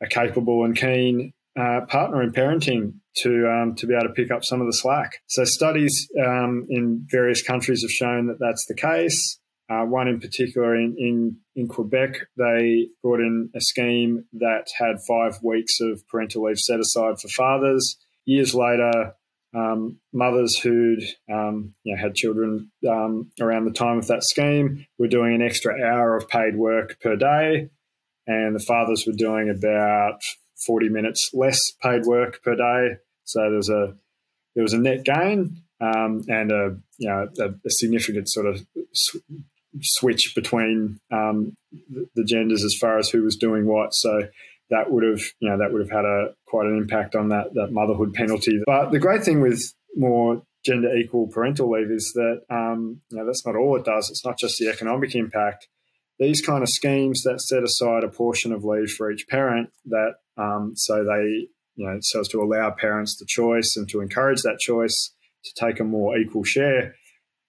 a 0.02 0.08
capable 0.08 0.66
and 0.66 0.76
keen 0.76 1.34
uh, 1.58 1.82
partner 1.88 2.22
in 2.22 2.32
parenting 2.32 2.94
to 3.18 3.48
um, 3.50 3.76
to 3.76 3.88
be 3.88 3.94
able 3.94 4.08
to 4.08 4.14
pick 4.14 4.32
up 4.32 4.44
some 4.44 4.62
of 4.62 4.68
the 4.68 4.74
slack. 4.74 5.22
So 5.28 5.46
studies 5.46 6.08
um, 6.20 6.66
in 6.70 7.06
various 7.10 7.42
countries 7.42 7.82
have 7.84 7.92
shown 7.92 8.28
that 8.28 8.40
that's 8.40 8.66
the 8.68 8.76
case. 8.76 9.40
Uh, 9.68 9.84
one 9.84 10.08
in 10.08 10.20
particular 10.20 10.76
in, 10.76 10.96
in, 11.00 11.38
in 11.56 11.68
Quebec, 11.68 12.20
they 12.38 12.88
brought 13.02 13.20
in 13.20 13.50
a 13.56 13.62
scheme 13.62 14.24
that 14.34 14.68
had 14.78 14.98
five 15.08 15.40
weeks 15.42 15.80
of 15.82 16.08
parental 16.08 16.44
leave 16.44 16.60
set 16.60 16.80
aside 16.80 17.20
for 17.20 17.30
fathers. 17.30 17.98
Years 18.26 18.54
later, 18.54 19.16
um, 19.56 19.98
mothers 20.14 20.56
who'd 20.60 21.02
um, 21.32 21.74
you 21.84 21.96
know, 21.96 22.02
had 22.02 22.14
children 22.14 22.72
um, 22.88 23.32
around 23.42 23.66
the 23.66 23.72
time 23.72 23.98
of 23.98 24.08
that 24.08 24.24
scheme 24.24 24.86
were 25.00 25.08
doing 25.08 25.34
an 25.34 25.42
extra 25.42 25.74
hour 25.84 26.16
of 26.16 26.28
paid 26.28 26.56
work 26.56 27.00
per 27.02 27.16
day, 27.16 27.70
and 28.28 28.56
the 28.56 28.64
fathers 28.68 29.06
were 29.08 29.14
doing 29.14 29.50
about 29.50 30.20
40 30.66 30.90
minutes 30.90 31.30
less 31.34 31.60
paid 31.82 32.04
work 32.06 32.42
per 32.44 32.56
day. 32.56 32.98
So 33.24 33.42
there 33.42 33.58
was 33.58 33.70
a 33.70 33.96
there 34.56 34.64
was 34.64 34.74
a 34.74 34.80
net 34.80 35.04
gain 35.04 35.62
um, 35.82 36.24
and 36.28 36.52
a 36.52 36.78
you 36.98 37.10
know 37.10 37.28
a, 37.40 37.50
a 37.50 37.70
significant 37.70 38.30
sort 38.30 38.48
of 38.48 38.66
sw- 38.94 39.18
switch 39.82 40.34
between 40.36 41.00
um, 41.12 41.56
the, 41.90 42.08
the 42.16 42.24
genders 42.24 42.64
as 42.64 42.76
far 42.80 42.98
as 42.98 43.10
who 43.10 43.24
was 43.24 43.36
doing 43.36 43.66
what. 43.66 43.94
So 43.94 44.22
that 44.70 44.92
would 44.92 45.04
have 45.04 45.22
you 45.40 45.50
know 45.50 45.58
that 45.58 45.72
would 45.72 45.82
have 45.82 45.92
had 45.92 46.06
a 46.06 46.34
quite 46.46 46.68
an 46.68 46.78
impact 46.78 47.16
on 47.16 47.30
that 47.30 47.54
that 47.54 47.72
motherhood 47.72 48.14
penalty. 48.14 48.60
But 48.66 48.92
the 48.92 49.00
great 49.00 49.24
thing 49.24 49.42
with 49.42 49.62
more 49.96 50.44
gender 50.66 50.96
equal 50.96 51.28
parental 51.28 51.72
leave 51.72 51.92
is 51.92 52.12
that 52.16 52.42
um, 52.50 53.02
you 53.12 53.18
know 53.18 53.26
that's 53.26 53.46
not 53.46 53.56
all 53.56 53.76
it 53.76 53.86
does. 53.86 54.10
It's 54.10 54.26
not 54.26 54.40
just 54.40 54.58
the 54.58 54.70
economic 54.70 55.16
impact. 55.16 55.68
These 56.18 56.42
kind 56.42 56.64
of 56.64 56.70
schemes 56.70 57.24
that 57.24 57.42
set 57.42 57.64
aside 57.64 58.06
a 58.06 58.08
portion 58.08 58.54
of 58.54 58.64
leave 58.64 58.90
for 58.90 59.12
each 59.12 59.28
parent 59.28 59.70
that 59.88 60.16
um, 60.38 60.74
so 60.76 61.04
they, 61.04 61.48
you 61.76 61.88
know, 61.88 61.98
so 62.02 62.22
as 62.22 62.28
to 62.30 62.42
allow 62.42 62.72
parents 62.72 63.18
the 63.18 63.26
choice 63.28 63.76
and 63.76 63.88
to 63.90 64.02
encourage 64.02 64.42
that 64.42 64.60
choice 64.60 65.12
to 65.44 65.66
take 65.66 65.80
a 65.80 65.84
more 65.84 66.18
equal 66.18 66.44
share. 66.44 66.96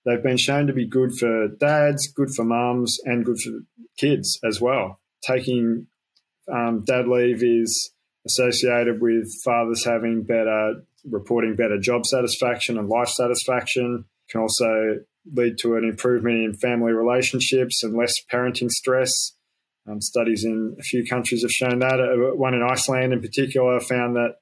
They've 0.05 0.23
been 0.23 0.37
shown 0.37 0.69
to 0.69 0.73
be 0.73 0.87
good 0.87 1.13
for 1.19 1.49
dads, 1.49 2.07
good 2.13 2.31
for 2.35 2.45
mums, 2.45 2.99
and 3.05 3.25
good 3.25 3.41
for 3.41 3.51
kids 3.99 4.39
as 4.45 4.61
well. 4.61 5.01
Taking 5.27 5.89
um, 6.53 6.85
dad 6.85 7.09
leave 7.09 7.43
is 7.43 7.91
associated 8.27 9.01
with 9.01 9.29
fathers 9.45 9.85
having 9.85 10.23
better 10.23 10.83
reporting 11.09 11.55
better 11.55 11.79
job 11.79 12.05
satisfaction 12.05 12.79
and 12.79 12.89
life 12.89 13.09
satisfaction. 13.09 14.05
Can 14.31 14.41
also 14.41 15.01
lead 15.33 15.59
to 15.59 15.77
an 15.77 15.85
improvement 15.85 16.45
in 16.45 16.55
family 16.55 16.93
relationships 16.93 17.83
and 17.83 17.97
less 17.97 18.15
parenting 18.33 18.71
stress. 18.71 19.33
Um, 19.89 20.01
studies 20.01 20.45
in 20.45 20.77
a 20.79 20.83
few 20.83 21.05
countries 21.05 21.43
have 21.43 21.51
shown 21.51 21.79
that. 21.79 22.01
Uh, 22.01 22.35
one 22.35 22.55
in 22.55 22.63
Iceland, 22.63 23.13
in 23.13 23.21
particular, 23.21 23.79
found 23.81 24.17
that 24.17 24.37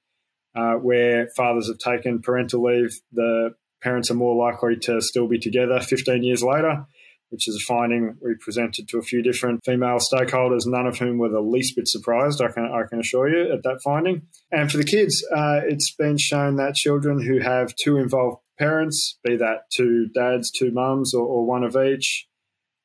uh, 0.55 0.75
where 0.75 1.29
fathers 1.37 1.69
have 1.69 1.79
taken 1.79 2.23
parental 2.23 2.63
leave, 2.65 2.91
the 3.13 3.55
parents 3.83 4.11
are 4.11 4.15
more 4.15 4.35
likely 4.35 4.77
to 4.77 5.01
still 5.03 5.29
be 5.29 5.39
together 5.39 5.79
15 5.81 6.23
years 6.23 6.43
later, 6.43 6.87
which 7.29 7.47
is 7.47 7.57
a 7.57 7.67
finding 7.67 8.17
we 8.23 8.35
presented 8.41 8.89
to 8.89 8.99
a 8.99 9.03
few 9.03 9.23
different 9.23 9.61
female 9.65 9.99
stakeholders, 9.99 10.63
none 10.65 10.87
of 10.87 10.99
whom 10.99 11.19
were 11.19 11.29
the 11.29 11.41
least 11.41 11.77
bit 11.77 11.89
surprised, 11.89 12.41
I 12.41 12.51
can, 12.51 12.65
I 12.65 12.89
can 12.89 13.01
assure 13.01 13.29
you, 13.29 13.53
at 13.53 13.63
that 13.65 13.81
finding. 13.85 14.23
And 14.51 14.71
for 14.71 14.79
the 14.79 14.85
kids, 14.85 15.23
uh, 15.31 15.61
it's 15.65 15.95
been 15.95 16.17
shown 16.17 16.57
that 16.57 16.75
children 16.75 17.21
who 17.21 17.41
have 17.41 17.75
two 17.77 17.99
involved 17.99 18.39
parents, 18.59 19.19
be 19.23 19.37
that 19.37 19.71
two 19.75 20.09
dads, 20.15 20.51
two 20.51 20.71
mums, 20.71 21.13
or, 21.13 21.27
or 21.27 21.45
one 21.45 21.65
of 21.65 21.77
each, 21.77 22.27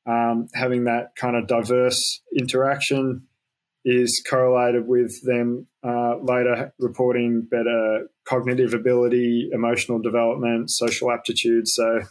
um, 0.06 0.48
having 0.54 0.86
that 0.86 1.16
kind 1.16 1.36
of 1.36 1.48
diverse 1.48 2.22
interaction 2.38 3.28
is 3.86 4.22
correlated 4.30 4.88
with 4.88 5.14
them 5.24 5.68
uh, 5.84 6.18
later 6.22 6.74
reporting 6.80 7.48
better 7.50 8.08
cognitive 8.26 8.74
ability, 8.74 9.50
emotional 9.54 10.00
development, 10.00 10.70
social 10.70 11.12
aptitude. 11.12 11.68
So 11.68 12.02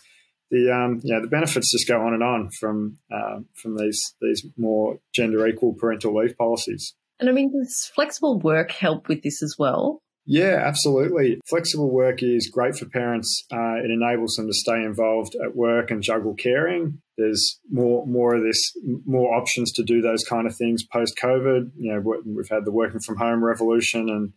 the 0.50 0.72
um, 0.72 1.00
yeah 1.04 1.18
the 1.20 1.28
benefits 1.28 1.72
just 1.72 1.86
go 1.86 2.00
on 2.00 2.14
and 2.14 2.22
on 2.22 2.50
from 2.58 2.98
um, 3.12 3.46
from 3.60 3.76
these 3.76 4.14
these 4.20 4.46
more 4.56 4.98
gender 5.14 5.46
equal 5.46 5.74
parental 5.74 6.16
leave 6.16 6.36
policies. 6.38 6.94
And 7.20 7.28
I 7.28 7.32
mean, 7.32 7.52
does 7.52 7.90
flexible 7.94 8.38
work 8.38 8.70
help 8.70 9.08
with 9.08 9.22
this 9.22 9.42
as 9.42 9.56
well? 9.58 10.02
Yeah, 10.24 10.62
absolutely. 10.64 11.40
Flexible 11.48 11.90
work 11.90 12.22
is 12.22 12.50
great 12.52 12.76
for 12.76 12.86
parents. 12.86 13.44
Uh, 13.50 13.76
it 13.82 13.90
enables 13.90 14.34
them 14.36 14.46
to 14.46 14.52
stay 14.52 14.84
involved 14.84 15.34
at 15.42 15.56
work 15.56 15.90
and 15.90 16.02
juggle 16.02 16.34
caring. 16.34 17.00
There's 17.18 17.58
more 17.68 18.06
more 18.06 18.36
of 18.36 18.44
this, 18.44 18.72
more 19.04 19.34
options 19.34 19.72
to 19.72 19.82
do 19.82 20.00
those 20.00 20.24
kind 20.24 20.46
of 20.46 20.56
things 20.56 20.84
post 20.84 21.18
COVID. 21.20 21.72
You 21.76 21.92
know, 21.92 22.20
we've 22.24 22.48
had 22.48 22.64
the 22.64 22.72
working 22.72 23.00
from 23.00 23.16
home 23.16 23.44
revolution, 23.44 24.08
and 24.08 24.32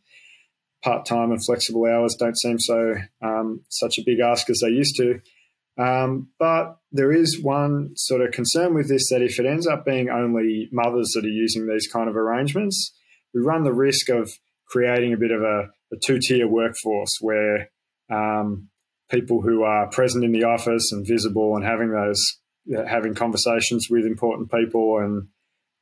part 0.83 1.05
time 1.05 1.31
and 1.31 1.43
flexible 1.45 1.85
hours 1.85 2.15
don't 2.15 2.37
seem 2.37 2.59
so 2.59 2.95
um, 3.21 3.61
such 3.69 3.97
a 3.99 4.03
big 4.03 4.19
ask 4.19 4.49
as 4.49 4.61
they 4.61 4.69
used 4.69 4.97
to. 4.97 5.21
Um, 5.77 6.29
but 6.37 6.77
there 6.91 7.11
is 7.11 7.39
one 7.41 7.91
sort 7.95 8.21
of 8.21 8.31
concern 8.31 8.73
with 8.73 8.89
this 8.89 9.09
that 9.09 9.21
if 9.21 9.39
it 9.39 9.45
ends 9.45 9.67
up 9.67 9.85
being 9.85 10.09
only 10.09 10.67
mothers 10.71 11.11
that 11.15 11.23
are 11.23 11.29
using 11.29 11.67
these 11.67 11.87
kind 11.87 12.09
of 12.09 12.15
arrangements, 12.15 12.93
we 13.33 13.41
run 13.41 13.63
the 13.63 13.73
risk 13.73 14.09
of 14.09 14.31
creating 14.67 15.13
a 15.13 15.17
bit 15.17 15.31
of 15.31 15.41
a, 15.41 15.69
a 15.91 15.97
two 16.03 16.19
tier 16.19 16.47
workforce 16.47 17.17
where 17.21 17.69
um, 18.11 18.69
people 19.09 19.41
who 19.41 19.63
are 19.63 19.89
present 19.89 20.23
in 20.23 20.31
the 20.31 20.43
office 20.43 20.91
and 20.91 21.07
visible 21.07 21.55
and 21.55 21.65
having 21.65 21.91
those 21.91 22.21
having 22.87 23.15
conversations 23.15 23.87
with 23.89 24.05
important 24.05 24.51
people 24.51 24.99
and 24.99 25.27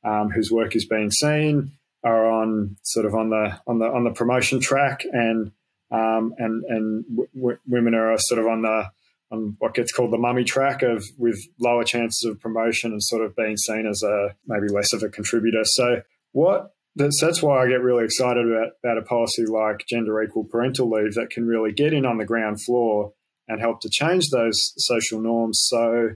um, 0.04 0.30
whose 0.30 0.50
work 0.50 0.74
is 0.74 0.86
being 0.86 1.10
seen 1.10 1.72
are 2.02 2.30
on 2.30 2.76
sort 2.82 3.06
of 3.06 3.14
on 3.14 3.30
the 3.30 3.60
on 3.66 3.78
the 3.78 3.86
on 3.86 4.04
the 4.04 4.10
promotion 4.10 4.60
track 4.60 5.02
and 5.12 5.52
um, 5.90 6.34
and 6.38 6.64
and 6.64 7.04
w- 7.34 7.58
women 7.66 7.94
are 7.94 8.16
sort 8.18 8.40
of 8.40 8.46
on 8.46 8.62
the 8.62 8.90
on 9.30 9.56
what 9.58 9.74
gets 9.74 9.92
called 9.92 10.12
the 10.12 10.18
mummy 10.18 10.44
track 10.44 10.82
of 10.82 11.04
with 11.18 11.38
lower 11.58 11.84
chances 11.84 12.28
of 12.28 12.40
promotion 12.40 12.92
and 12.92 13.02
sort 13.02 13.24
of 13.24 13.36
being 13.36 13.56
seen 13.56 13.86
as 13.86 14.02
a 14.02 14.34
maybe 14.46 14.68
less 14.68 14.92
of 14.92 15.02
a 15.02 15.08
contributor. 15.08 15.64
So 15.64 16.02
what 16.32 16.72
that's, 16.96 17.20
that's 17.20 17.42
why 17.42 17.62
I 17.62 17.68
get 17.68 17.82
really 17.82 18.04
excited 18.04 18.44
about, 18.50 18.72
about 18.82 18.98
a 18.98 19.02
policy 19.02 19.46
like 19.46 19.84
gender 19.88 20.20
equal 20.22 20.44
parental 20.44 20.90
leave 20.90 21.14
that 21.14 21.30
can 21.30 21.46
really 21.46 21.72
get 21.72 21.92
in 21.92 22.04
on 22.04 22.18
the 22.18 22.24
ground 22.24 22.62
floor 22.62 23.12
and 23.46 23.60
help 23.60 23.80
to 23.82 23.88
change 23.90 24.30
those 24.30 24.56
social 24.76 25.20
norms. 25.20 25.64
So 25.68 26.10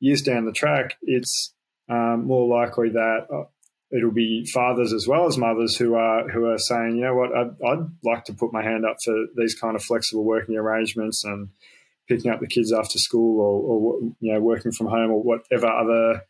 years 0.00 0.22
down 0.22 0.44
the 0.44 0.52
track, 0.52 0.96
it's 1.02 1.54
um, 1.88 2.26
more 2.26 2.46
likely 2.48 2.90
that 2.90 3.26
uh, 3.32 3.44
it'll 3.90 4.10
be 4.10 4.44
fathers 4.46 4.92
as 4.92 5.06
well 5.06 5.26
as 5.26 5.38
mothers 5.38 5.76
who 5.76 5.94
are 5.94 6.28
who 6.28 6.46
are 6.46 6.58
saying, 6.58 6.96
you 6.96 7.02
know 7.02 7.14
what, 7.14 7.36
I'd, 7.36 7.62
I'd, 7.64 7.86
like 8.02 8.24
to 8.24 8.34
put 8.34 8.52
my 8.52 8.62
hand 8.62 8.84
up 8.84 8.96
for 9.04 9.14
these 9.36 9.54
kind 9.54 9.76
of 9.76 9.82
flexible 9.82 10.24
working 10.24 10.56
arrangements 10.56 11.24
and 11.24 11.48
picking 12.08 12.30
up 12.30 12.40
the 12.40 12.46
kids 12.46 12.72
after 12.72 12.98
school 12.98 13.40
or, 13.40 13.62
or 13.62 14.00
you 14.20 14.32
know 14.32 14.40
working 14.40 14.72
from 14.72 14.88
home 14.88 15.10
or 15.10 15.22
whatever 15.22 15.66
other 15.66 16.22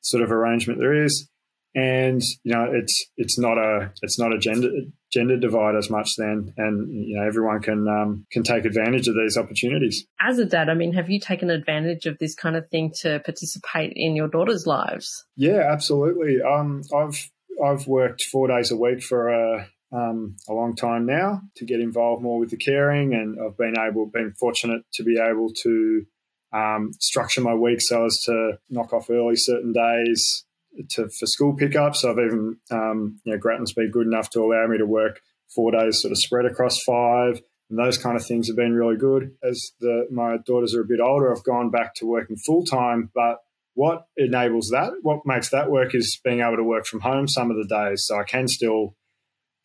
sort 0.00 0.22
of 0.22 0.30
arrangement 0.30 0.78
there 0.78 1.04
is. 1.04 1.28
And 1.74 2.20
you 2.44 2.52
know 2.52 2.70
it's 2.70 3.06
it's 3.16 3.38
not 3.38 3.56
a 3.56 3.92
it's 4.02 4.18
not 4.18 4.34
a 4.34 4.38
gender 4.38 4.68
gender 5.12 5.36
divide 5.36 5.76
as 5.76 5.90
much 5.90 6.08
then 6.16 6.52
and 6.56 6.92
you 6.92 7.16
know 7.16 7.26
everyone 7.26 7.60
can 7.60 7.86
um, 7.88 8.26
can 8.30 8.42
take 8.42 8.64
advantage 8.64 9.08
of 9.08 9.14
these 9.14 9.36
opportunities. 9.36 10.06
As 10.20 10.38
a 10.38 10.44
dad 10.44 10.68
i 10.68 10.74
mean 10.74 10.92
have 10.94 11.10
you 11.10 11.20
taken 11.20 11.50
advantage 11.50 12.06
of 12.06 12.18
this 12.18 12.34
kind 12.34 12.56
of 12.56 12.68
thing 12.70 12.92
to 13.00 13.20
participate 13.20 13.92
in 13.94 14.16
your 14.16 14.28
daughter's 14.28 14.66
lives? 14.66 15.24
Yeah 15.36 15.70
absolutely. 15.70 16.40
Um, 16.42 16.82
i've 16.94 17.30
i've 17.64 17.86
worked 17.86 18.24
four 18.24 18.48
days 18.48 18.70
a 18.70 18.76
week 18.76 19.02
for 19.02 19.28
a 19.28 19.68
um, 19.92 20.36
a 20.48 20.54
long 20.54 20.74
time 20.74 21.04
now 21.04 21.42
to 21.56 21.66
get 21.66 21.80
involved 21.80 22.22
more 22.22 22.38
with 22.38 22.48
the 22.48 22.56
caring, 22.56 23.12
and 23.12 23.38
I've 23.38 23.58
been 23.58 23.74
able, 23.78 24.06
been 24.06 24.32
fortunate 24.40 24.84
to 24.94 25.04
be 25.04 25.18
able 25.20 25.52
to 25.64 26.06
um, 26.52 26.92
structure 26.98 27.42
my 27.42 27.54
week 27.54 27.82
so 27.82 28.06
as 28.06 28.18
to 28.22 28.58
knock 28.70 28.92
off 28.92 29.10
early 29.10 29.36
certain 29.36 29.72
days 29.72 30.44
to 30.90 31.08
for 31.08 31.26
school 31.26 31.54
pickups. 31.54 32.04
I've 32.04 32.18
even, 32.18 32.56
um, 32.70 33.20
you 33.24 33.32
know, 33.32 33.38
Grattan's 33.38 33.72
been 33.72 33.90
good 33.90 34.06
enough 34.06 34.30
to 34.30 34.40
allow 34.40 34.66
me 34.66 34.78
to 34.78 34.86
work 34.86 35.20
four 35.54 35.70
days 35.70 36.00
sort 36.00 36.12
of 36.12 36.18
spread 36.18 36.46
across 36.46 36.78
five. 36.82 37.40
And 37.70 37.78
those 37.78 37.98
kind 37.98 38.16
of 38.16 38.26
things 38.26 38.48
have 38.48 38.56
been 38.56 38.74
really 38.74 38.96
good. 38.96 39.32
As 39.42 39.60
the, 39.80 40.06
my 40.10 40.36
daughters 40.44 40.74
are 40.74 40.82
a 40.82 40.86
bit 40.86 41.00
older, 41.00 41.34
I've 41.34 41.44
gone 41.44 41.70
back 41.70 41.94
to 41.96 42.06
working 42.06 42.36
full 42.36 42.64
time. 42.64 43.10
But 43.14 43.38
what 43.74 44.06
enables 44.16 44.68
that, 44.72 44.92
what 45.02 45.20
makes 45.24 45.50
that 45.50 45.70
work 45.70 45.94
is 45.94 46.20
being 46.22 46.40
able 46.40 46.56
to 46.56 46.64
work 46.64 46.86
from 46.86 47.00
home 47.00 47.28
some 47.28 47.50
of 47.50 47.56
the 47.56 47.66
days. 47.66 48.04
So 48.06 48.18
I 48.18 48.24
can 48.24 48.48
still 48.48 48.94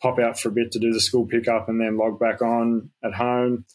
pop 0.02 0.20
out 0.20 0.40
for 0.40 0.50
a 0.50 0.54
bit 0.54 0.72
to 0.72 0.80
do 0.80 0.94
the 0.94 1.02
school 1.02 1.26
pickup 1.26 1.68
and 1.68 1.82
then 1.82 1.98
log 1.98 2.20
back 2.20 2.42
on 2.42 2.92
at 3.04 3.14
home. 3.14 3.66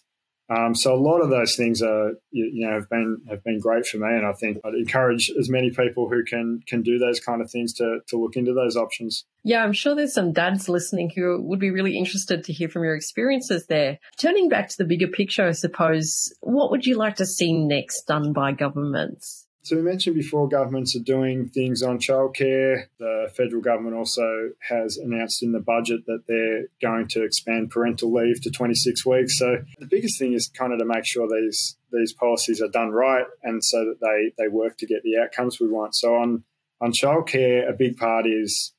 Um, 0.52 0.74
so 0.74 0.94
a 0.94 1.00
lot 1.00 1.20
of 1.20 1.30
those 1.30 1.56
things 1.56 1.82
are, 1.82 2.12
you, 2.30 2.66
know, 2.66 2.74
have 2.74 2.88
been 2.90 3.18
have 3.28 3.42
been 3.42 3.58
great 3.58 3.86
for 3.86 3.98
me, 3.98 4.08
and 4.08 4.26
I 4.26 4.32
think 4.32 4.58
I'd 4.64 4.74
encourage 4.74 5.30
as 5.38 5.48
many 5.48 5.70
people 5.70 6.08
who 6.08 6.24
can 6.24 6.60
can 6.66 6.82
do 6.82 6.98
those 6.98 7.20
kind 7.20 7.40
of 7.40 7.50
things 7.50 7.72
to 7.74 8.00
to 8.08 8.16
look 8.16 8.36
into 8.36 8.52
those 8.52 8.76
options. 8.76 9.24
Yeah, 9.44 9.64
I'm 9.64 9.72
sure 9.72 9.94
there's 9.94 10.14
some 10.14 10.32
dads 10.32 10.68
listening 10.68 11.10
who 11.14 11.40
would 11.42 11.58
be 11.58 11.70
really 11.70 11.96
interested 11.96 12.44
to 12.44 12.52
hear 12.52 12.68
from 12.68 12.84
your 12.84 12.94
experiences 12.94 13.66
there. 13.66 13.98
Turning 14.20 14.48
back 14.48 14.68
to 14.68 14.78
the 14.78 14.84
bigger 14.84 15.08
picture, 15.08 15.46
I 15.46 15.52
suppose, 15.52 16.32
what 16.40 16.70
would 16.70 16.86
you 16.86 16.96
like 16.96 17.16
to 17.16 17.26
see 17.26 17.52
next 17.52 18.02
done 18.02 18.32
by 18.32 18.52
governments? 18.52 19.46
So 19.64 19.76
we 19.76 19.82
mentioned 19.82 20.16
before 20.16 20.48
governments 20.48 20.96
are 20.96 21.04
doing 21.04 21.48
things 21.48 21.82
on 21.82 21.98
childcare. 21.98 22.86
The 22.98 23.30
federal 23.36 23.62
government 23.62 23.94
also 23.94 24.50
has 24.68 24.96
announced 24.96 25.40
in 25.40 25.52
the 25.52 25.60
budget 25.60 26.04
that 26.06 26.24
they're 26.26 26.64
going 26.80 27.06
to 27.10 27.22
expand 27.22 27.70
parental 27.70 28.12
leave 28.12 28.40
to 28.42 28.50
26 28.50 29.06
weeks. 29.06 29.38
So 29.38 29.58
the 29.78 29.86
biggest 29.86 30.18
thing 30.18 30.32
is 30.32 30.50
kind 30.52 30.72
of 30.72 30.80
to 30.80 30.84
make 30.84 31.06
sure 31.06 31.28
these 31.28 31.76
these 31.92 32.12
policies 32.12 32.60
are 32.60 32.68
done 32.68 32.90
right 32.90 33.26
and 33.42 33.62
so 33.62 33.84
that 33.84 34.00
they 34.00 34.32
they 34.42 34.48
work 34.48 34.78
to 34.78 34.86
get 34.86 35.02
the 35.04 35.18
outcomes 35.22 35.60
we 35.60 35.68
want. 35.68 35.94
So 35.94 36.16
on 36.16 36.42
on 36.80 36.90
childcare, 36.90 37.68
a 37.68 37.72
big 37.72 37.96
part 37.96 38.26
is 38.26 38.72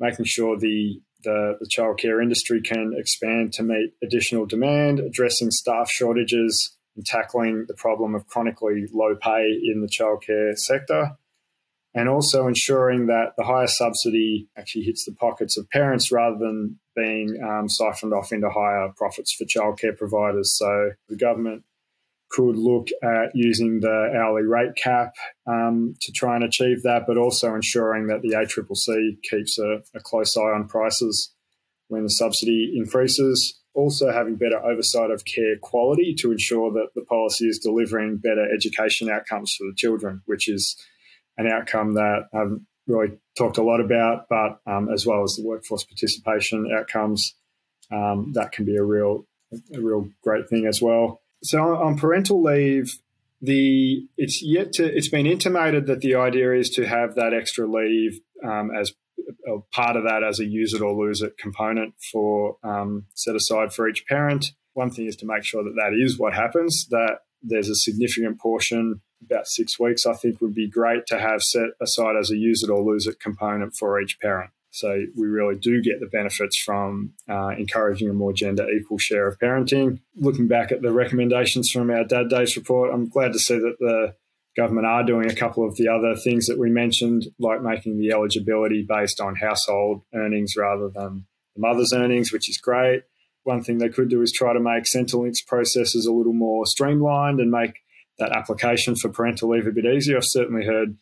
making 0.00 0.24
sure 0.24 0.58
the 0.58 1.00
the, 1.22 1.56
the 1.60 1.66
childcare 1.66 2.22
industry 2.22 2.60
can 2.60 2.94
expand 2.96 3.52
to 3.54 3.62
meet 3.62 3.94
additional 4.02 4.46
demand, 4.46 5.00
addressing 5.00 5.50
staff 5.50 5.90
shortages, 5.90 6.75
tackling 7.04 7.66
the 7.68 7.74
problem 7.74 8.14
of 8.14 8.26
chronically 8.26 8.86
low 8.92 9.14
pay 9.14 9.58
in 9.62 9.80
the 9.80 9.88
childcare 9.88 10.56
sector, 10.56 11.16
and 11.94 12.08
also 12.08 12.46
ensuring 12.46 13.06
that 13.06 13.32
the 13.36 13.44
higher 13.44 13.66
subsidy 13.66 14.48
actually 14.56 14.84
hits 14.84 15.04
the 15.04 15.14
pockets 15.14 15.56
of 15.58 15.68
parents 15.70 16.12
rather 16.12 16.36
than 16.38 16.78
being 16.94 17.38
um, 17.42 17.68
siphoned 17.68 18.12
off 18.12 18.32
into 18.32 18.50
higher 18.50 18.92
profits 18.96 19.34
for 19.34 19.44
childcare 19.44 19.96
providers. 19.96 20.56
So 20.56 20.90
the 21.08 21.16
government 21.16 21.64
could 22.28 22.56
look 22.56 22.88
at 23.02 23.30
using 23.34 23.80
the 23.80 24.12
hourly 24.16 24.42
rate 24.42 24.74
cap 24.76 25.14
um, 25.46 25.94
to 26.02 26.12
try 26.12 26.34
and 26.34 26.44
achieve 26.44 26.82
that, 26.82 27.04
but 27.06 27.16
also 27.16 27.54
ensuring 27.54 28.08
that 28.08 28.20
the 28.22 28.30
ACCC 28.30 29.22
keeps 29.22 29.58
a, 29.58 29.82
a 29.94 30.00
close 30.00 30.36
eye 30.36 30.40
on 30.40 30.68
prices 30.68 31.32
when 31.88 32.02
the 32.02 32.10
subsidy 32.10 32.74
increases 32.76 33.60
also 33.76 34.10
having 34.10 34.36
better 34.36 34.58
oversight 34.64 35.10
of 35.10 35.24
care 35.24 35.56
quality 35.60 36.14
to 36.18 36.32
ensure 36.32 36.72
that 36.72 36.88
the 36.94 37.02
policy 37.02 37.46
is 37.46 37.58
delivering 37.58 38.16
better 38.16 38.46
education 38.52 39.10
outcomes 39.10 39.54
for 39.56 39.64
the 39.64 39.74
children, 39.76 40.22
which 40.26 40.48
is 40.48 40.76
an 41.36 41.46
outcome 41.46 41.94
that 41.94 42.28
I 42.34 42.38
haven't 42.38 42.66
really 42.86 43.18
talked 43.36 43.58
a 43.58 43.62
lot 43.62 43.80
about, 43.80 44.28
but 44.28 44.60
um, 44.66 44.88
as 44.92 45.06
well 45.06 45.22
as 45.22 45.36
the 45.36 45.44
workforce 45.44 45.84
participation 45.84 46.70
outcomes, 46.74 47.34
um, 47.92 48.32
that 48.34 48.52
can 48.52 48.64
be 48.64 48.76
a 48.76 48.82
real, 48.82 49.26
a 49.74 49.80
real 49.80 50.08
great 50.22 50.48
thing 50.48 50.66
as 50.66 50.80
well. 50.80 51.20
So 51.42 51.58
on 51.58 51.98
parental 51.98 52.42
leave, 52.42 52.98
the 53.42 54.06
it's 54.16 54.42
yet 54.42 54.72
to 54.72 54.84
it's 54.84 55.10
been 55.10 55.26
intimated 55.26 55.86
that 55.86 56.00
the 56.00 56.14
idea 56.14 56.54
is 56.54 56.70
to 56.70 56.86
have 56.86 57.16
that 57.16 57.34
extra 57.34 57.66
leave 57.66 58.18
um, 58.42 58.70
as 58.74 58.92
part 59.72 59.96
of 59.96 60.04
that 60.04 60.22
as 60.22 60.40
a 60.40 60.44
use 60.44 60.74
it 60.74 60.82
or 60.82 60.92
lose 60.92 61.22
it 61.22 61.38
component 61.38 61.94
for 62.12 62.56
um, 62.62 63.06
set 63.14 63.36
aside 63.36 63.72
for 63.72 63.88
each 63.88 64.06
parent. 64.06 64.52
One 64.74 64.90
thing 64.90 65.06
is 65.06 65.16
to 65.16 65.26
make 65.26 65.44
sure 65.44 65.64
that 65.64 65.74
that 65.76 65.96
is 65.98 66.18
what 66.18 66.34
happens, 66.34 66.86
that 66.90 67.20
there's 67.42 67.68
a 67.68 67.74
significant 67.74 68.40
portion, 68.40 69.00
about 69.24 69.46
six 69.46 69.78
weeks, 69.78 70.04
I 70.06 70.14
think 70.14 70.40
would 70.40 70.54
be 70.54 70.68
great 70.68 71.06
to 71.06 71.18
have 71.18 71.42
set 71.42 71.68
aside 71.80 72.16
as 72.20 72.30
a 72.30 72.36
use 72.36 72.62
it 72.62 72.70
or 72.70 72.82
lose 72.82 73.06
it 73.06 73.20
component 73.20 73.74
for 73.74 74.00
each 74.00 74.18
parent. 74.20 74.50
So 74.70 75.06
we 75.16 75.26
really 75.26 75.56
do 75.58 75.80
get 75.80 76.00
the 76.00 76.06
benefits 76.06 76.60
from 76.62 77.14
uh, 77.28 77.54
encouraging 77.56 78.10
a 78.10 78.12
more 78.12 78.34
gender 78.34 78.68
equal 78.68 78.98
share 78.98 79.26
of 79.26 79.38
parenting. 79.38 80.00
Looking 80.16 80.48
back 80.48 80.70
at 80.70 80.82
the 80.82 80.92
recommendations 80.92 81.70
from 81.70 81.90
our 81.90 82.04
Dad 82.04 82.28
Days 82.28 82.56
report, 82.56 82.92
I'm 82.92 83.08
glad 83.08 83.32
to 83.32 83.38
see 83.38 83.58
that 83.58 83.76
the 83.80 84.14
government 84.56 84.86
are 84.86 85.04
doing 85.04 85.30
a 85.30 85.34
couple 85.34 85.66
of 85.66 85.76
the 85.76 85.88
other 85.88 86.14
things 86.16 86.46
that 86.46 86.58
we 86.58 86.70
mentioned, 86.70 87.26
like 87.38 87.62
making 87.62 87.98
the 87.98 88.12
eligibility 88.12 88.84
based 88.88 89.20
on 89.20 89.36
household 89.36 90.02
earnings 90.14 90.54
rather 90.56 90.88
than 90.88 91.26
the 91.54 91.60
mother's 91.60 91.92
earnings, 91.94 92.32
which 92.32 92.48
is 92.48 92.58
great. 92.58 93.02
One 93.44 93.62
thing 93.62 93.78
they 93.78 93.88
could 93.88 94.08
do 94.08 94.22
is 94.22 94.32
try 94.32 94.52
to 94.52 94.60
make 94.60 94.84
Centrelink's 94.84 95.42
processes 95.42 96.06
a 96.06 96.12
little 96.12 96.32
more 96.32 96.66
streamlined 96.66 97.38
and 97.38 97.50
make 97.50 97.74
that 98.18 98.32
application 98.32 98.96
for 98.96 99.10
parental 99.10 99.50
leave 99.50 99.66
a 99.66 99.72
bit 99.72 99.84
easier. 99.84 100.16
I've 100.16 100.24
certainly 100.24 100.64
heard 100.64 100.96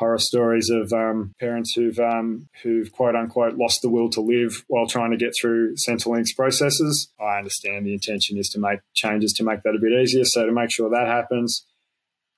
horror 0.00 0.18
stories 0.18 0.70
of 0.70 0.92
um, 0.94 1.34
parents 1.38 1.74
who've 1.74 1.98
um, 1.98 2.48
who've 2.62 2.90
quote 2.90 3.14
unquote 3.14 3.56
lost 3.56 3.82
the 3.82 3.90
will 3.90 4.08
to 4.10 4.20
live 4.20 4.64
while 4.68 4.86
trying 4.86 5.10
to 5.10 5.16
get 5.16 5.34
through 5.38 5.74
Centrelink's 5.86 6.32
processes. 6.32 7.12
I 7.20 7.38
understand 7.38 7.84
the 7.84 7.92
intention 7.92 8.38
is 8.38 8.48
to 8.50 8.58
make 8.58 8.80
changes 8.94 9.32
to 9.34 9.44
make 9.44 9.62
that 9.62 9.74
a 9.76 9.80
bit 9.80 9.92
easier. 9.92 10.24
So 10.24 10.46
to 10.46 10.52
make 10.52 10.70
sure 10.72 10.88
that 10.88 11.06
happens, 11.06 11.66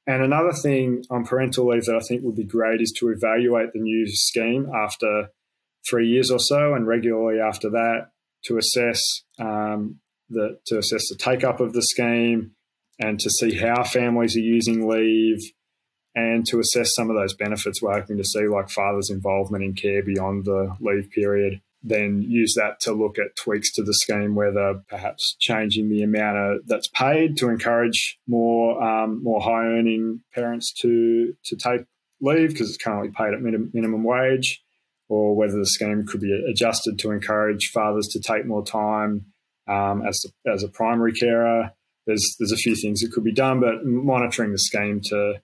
and 0.06 0.22
another 0.22 0.52
thing 0.52 1.04
on 1.10 1.24
parental 1.24 1.68
leave 1.68 1.84
that 1.84 1.96
I 1.96 2.00
think 2.00 2.22
would 2.22 2.36
be 2.36 2.44
great 2.44 2.80
is 2.80 2.92
to 2.98 3.08
evaluate 3.08 3.72
the 3.72 3.80
new 3.80 4.06
scheme 4.08 4.70
after 4.74 5.28
three 5.88 6.08
years 6.08 6.30
or 6.30 6.38
so, 6.38 6.74
and 6.74 6.86
regularly 6.86 7.40
after 7.40 7.70
that 7.70 8.08
to 8.44 8.58
assess 8.58 9.00
um, 9.38 10.00
the 10.28 10.58
to 10.66 10.78
assess 10.78 11.02
the 11.08 11.16
take 11.16 11.44
up 11.44 11.60
of 11.60 11.72
the 11.72 11.82
scheme 11.82 12.52
and 12.98 13.18
to 13.20 13.30
see 13.30 13.56
how 13.56 13.84
families 13.84 14.36
are 14.36 14.40
using 14.40 14.88
leave 14.88 15.38
and 16.14 16.46
to 16.46 16.60
assess 16.60 16.94
some 16.94 17.08
of 17.08 17.16
those 17.16 17.34
benefits 17.34 17.80
we're 17.80 17.94
hoping 17.94 18.18
to 18.18 18.24
see, 18.24 18.46
like 18.46 18.68
father's 18.68 19.10
involvement 19.10 19.64
in 19.64 19.74
care 19.74 20.02
beyond 20.02 20.44
the 20.44 20.76
leave 20.80 21.10
period. 21.10 21.60
Then 21.82 22.22
use 22.22 22.54
that 22.54 22.80
to 22.80 22.92
look 22.92 23.18
at 23.18 23.36
tweaks 23.36 23.72
to 23.72 23.82
the 23.82 23.94
scheme, 23.94 24.34
whether 24.34 24.80
perhaps 24.88 25.36
changing 25.40 25.88
the 25.88 26.02
amount 26.02 26.36
of, 26.36 26.66
that's 26.66 26.88
paid 26.88 27.36
to 27.38 27.48
encourage 27.48 28.18
more 28.26 28.82
um, 28.82 29.22
more 29.22 29.40
high 29.40 29.66
earning 29.66 30.20
parents 30.34 30.72
to 30.80 31.34
to 31.44 31.56
take 31.56 31.84
leave 32.20 32.50
because 32.50 32.68
it's 32.68 32.82
currently 32.82 33.10
paid 33.10 33.34
at 33.34 33.42
minimum, 33.42 34.04
wage, 34.04 34.62
or 35.08 35.34
whether 35.34 35.58
the 35.58 35.66
scheme 35.66 36.06
could 36.06 36.20
be 36.20 36.32
adjusted 36.48 36.98
to 37.00 37.10
encourage 37.10 37.70
fathers 37.74 38.08
to 38.08 38.20
take 38.20 38.46
more 38.46 38.64
time 38.64 39.26
um, 39.68 40.06
as 40.06 40.24
as 40.50 40.62
a 40.62 40.68
primary 40.68 41.12
carer. 41.12 41.72
There's 42.06 42.36
there's 42.38 42.52
a 42.52 42.56
few 42.56 42.76
things 42.76 43.00
that 43.00 43.12
could 43.12 43.24
be 43.24 43.32
done, 43.32 43.60
but 43.60 43.84
monitoring 43.84 44.52
the 44.52 44.58
scheme 44.58 45.00
to 45.06 45.40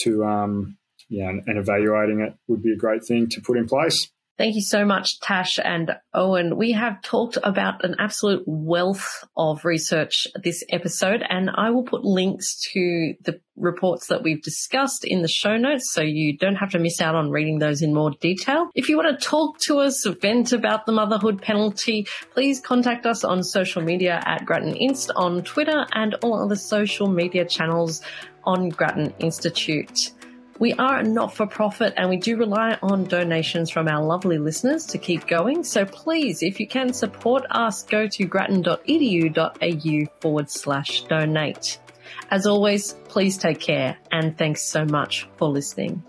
to 0.00 0.24
um, 0.24 0.78
yeah 1.10 1.28
and, 1.28 1.42
and 1.46 1.58
evaluating 1.58 2.20
it 2.20 2.34
would 2.46 2.62
be 2.62 2.72
a 2.72 2.76
great 2.76 3.04
thing 3.04 3.28
to 3.30 3.40
put 3.40 3.58
in 3.58 3.66
place. 3.66 4.08
Thank 4.38 4.54
you 4.54 4.62
so 4.62 4.84
much, 4.84 5.18
Tash 5.18 5.58
and 5.58 5.96
Owain. 6.14 6.56
We 6.56 6.70
have 6.70 7.02
talked 7.02 7.38
about 7.42 7.84
an 7.84 7.96
absolute 7.98 8.44
wealth 8.46 9.24
of 9.36 9.64
research 9.64 10.28
this 10.40 10.62
episode, 10.70 11.24
and 11.28 11.50
I 11.52 11.70
will 11.70 11.82
put 11.82 12.04
links 12.04 12.60
to 12.72 13.14
the 13.20 13.40
reports 13.56 14.06
that 14.06 14.22
we've 14.22 14.40
discussed 14.40 15.04
in 15.04 15.22
the 15.22 15.28
show 15.28 15.56
notes 15.56 15.92
so 15.92 16.02
you 16.02 16.36
don't 16.38 16.54
have 16.54 16.70
to 16.70 16.78
miss 16.78 17.00
out 17.00 17.16
on 17.16 17.32
reading 17.32 17.58
those 17.58 17.82
in 17.82 17.92
more 17.92 18.12
detail. 18.20 18.70
If 18.76 18.88
you 18.88 18.96
want 18.96 19.18
to 19.18 19.26
talk 19.26 19.58
to 19.62 19.80
us, 19.80 20.06
vent 20.06 20.52
about 20.52 20.86
the 20.86 20.92
motherhood 20.92 21.42
penalty, 21.42 22.06
please 22.32 22.60
contact 22.60 23.06
us 23.06 23.24
on 23.24 23.42
social 23.42 23.82
media 23.82 24.22
at 24.24 24.46
Grattan 24.46 24.76
Inst 24.76 25.10
on 25.16 25.42
Twitter 25.42 25.84
and 25.94 26.14
all 26.22 26.44
other 26.44 26.54
social 26.54 27.08
media 27.08 27.44
channels 27.44 28.02
on 28.44 28.68
Grattan 28.68 29.12
Institute. 29.18 30.12
We 30.58 30.72
are 30.74 31.02
not 31.02 31.34
for 31.34 31.46
profit 31.46 31.94
and 31.96 32.08
we 32.08 32.16
do 32.16 32.36
rely 32.36 32.78
on 32.82 33.04
donations 33.04 33.70
from 33.70 33.86
our 33.86 34.04
lovely 34.04 34.38
listeners 34.38 34.86
to 34.86 34.98
keep 34.98 35.26
going. 35.26 35.62
So 35.62 35.84
please, 35.84 36.42
if 36.42 36.58
you 36.58 36.66
can 36.66 36.92
support 36.92 37.44
us, 37.50 37.84
go 37.84 38.08
to 38.08 38.24
grattan.edu.au 38.24 40.20
forward 40.20 40.50
slash 40.50 41.02
donate. 41.04 41.78
As 42.30 42.46
always, 42.46 42.94
please 43.08 43.38
take 43.38 43.60
care 43.60 43.98
and 44.10 44.36
thanks 44.36 44.62
so 44.62 44.84
much 44.84 45.28
for 45.36 45.48
listening. 45.48 46.02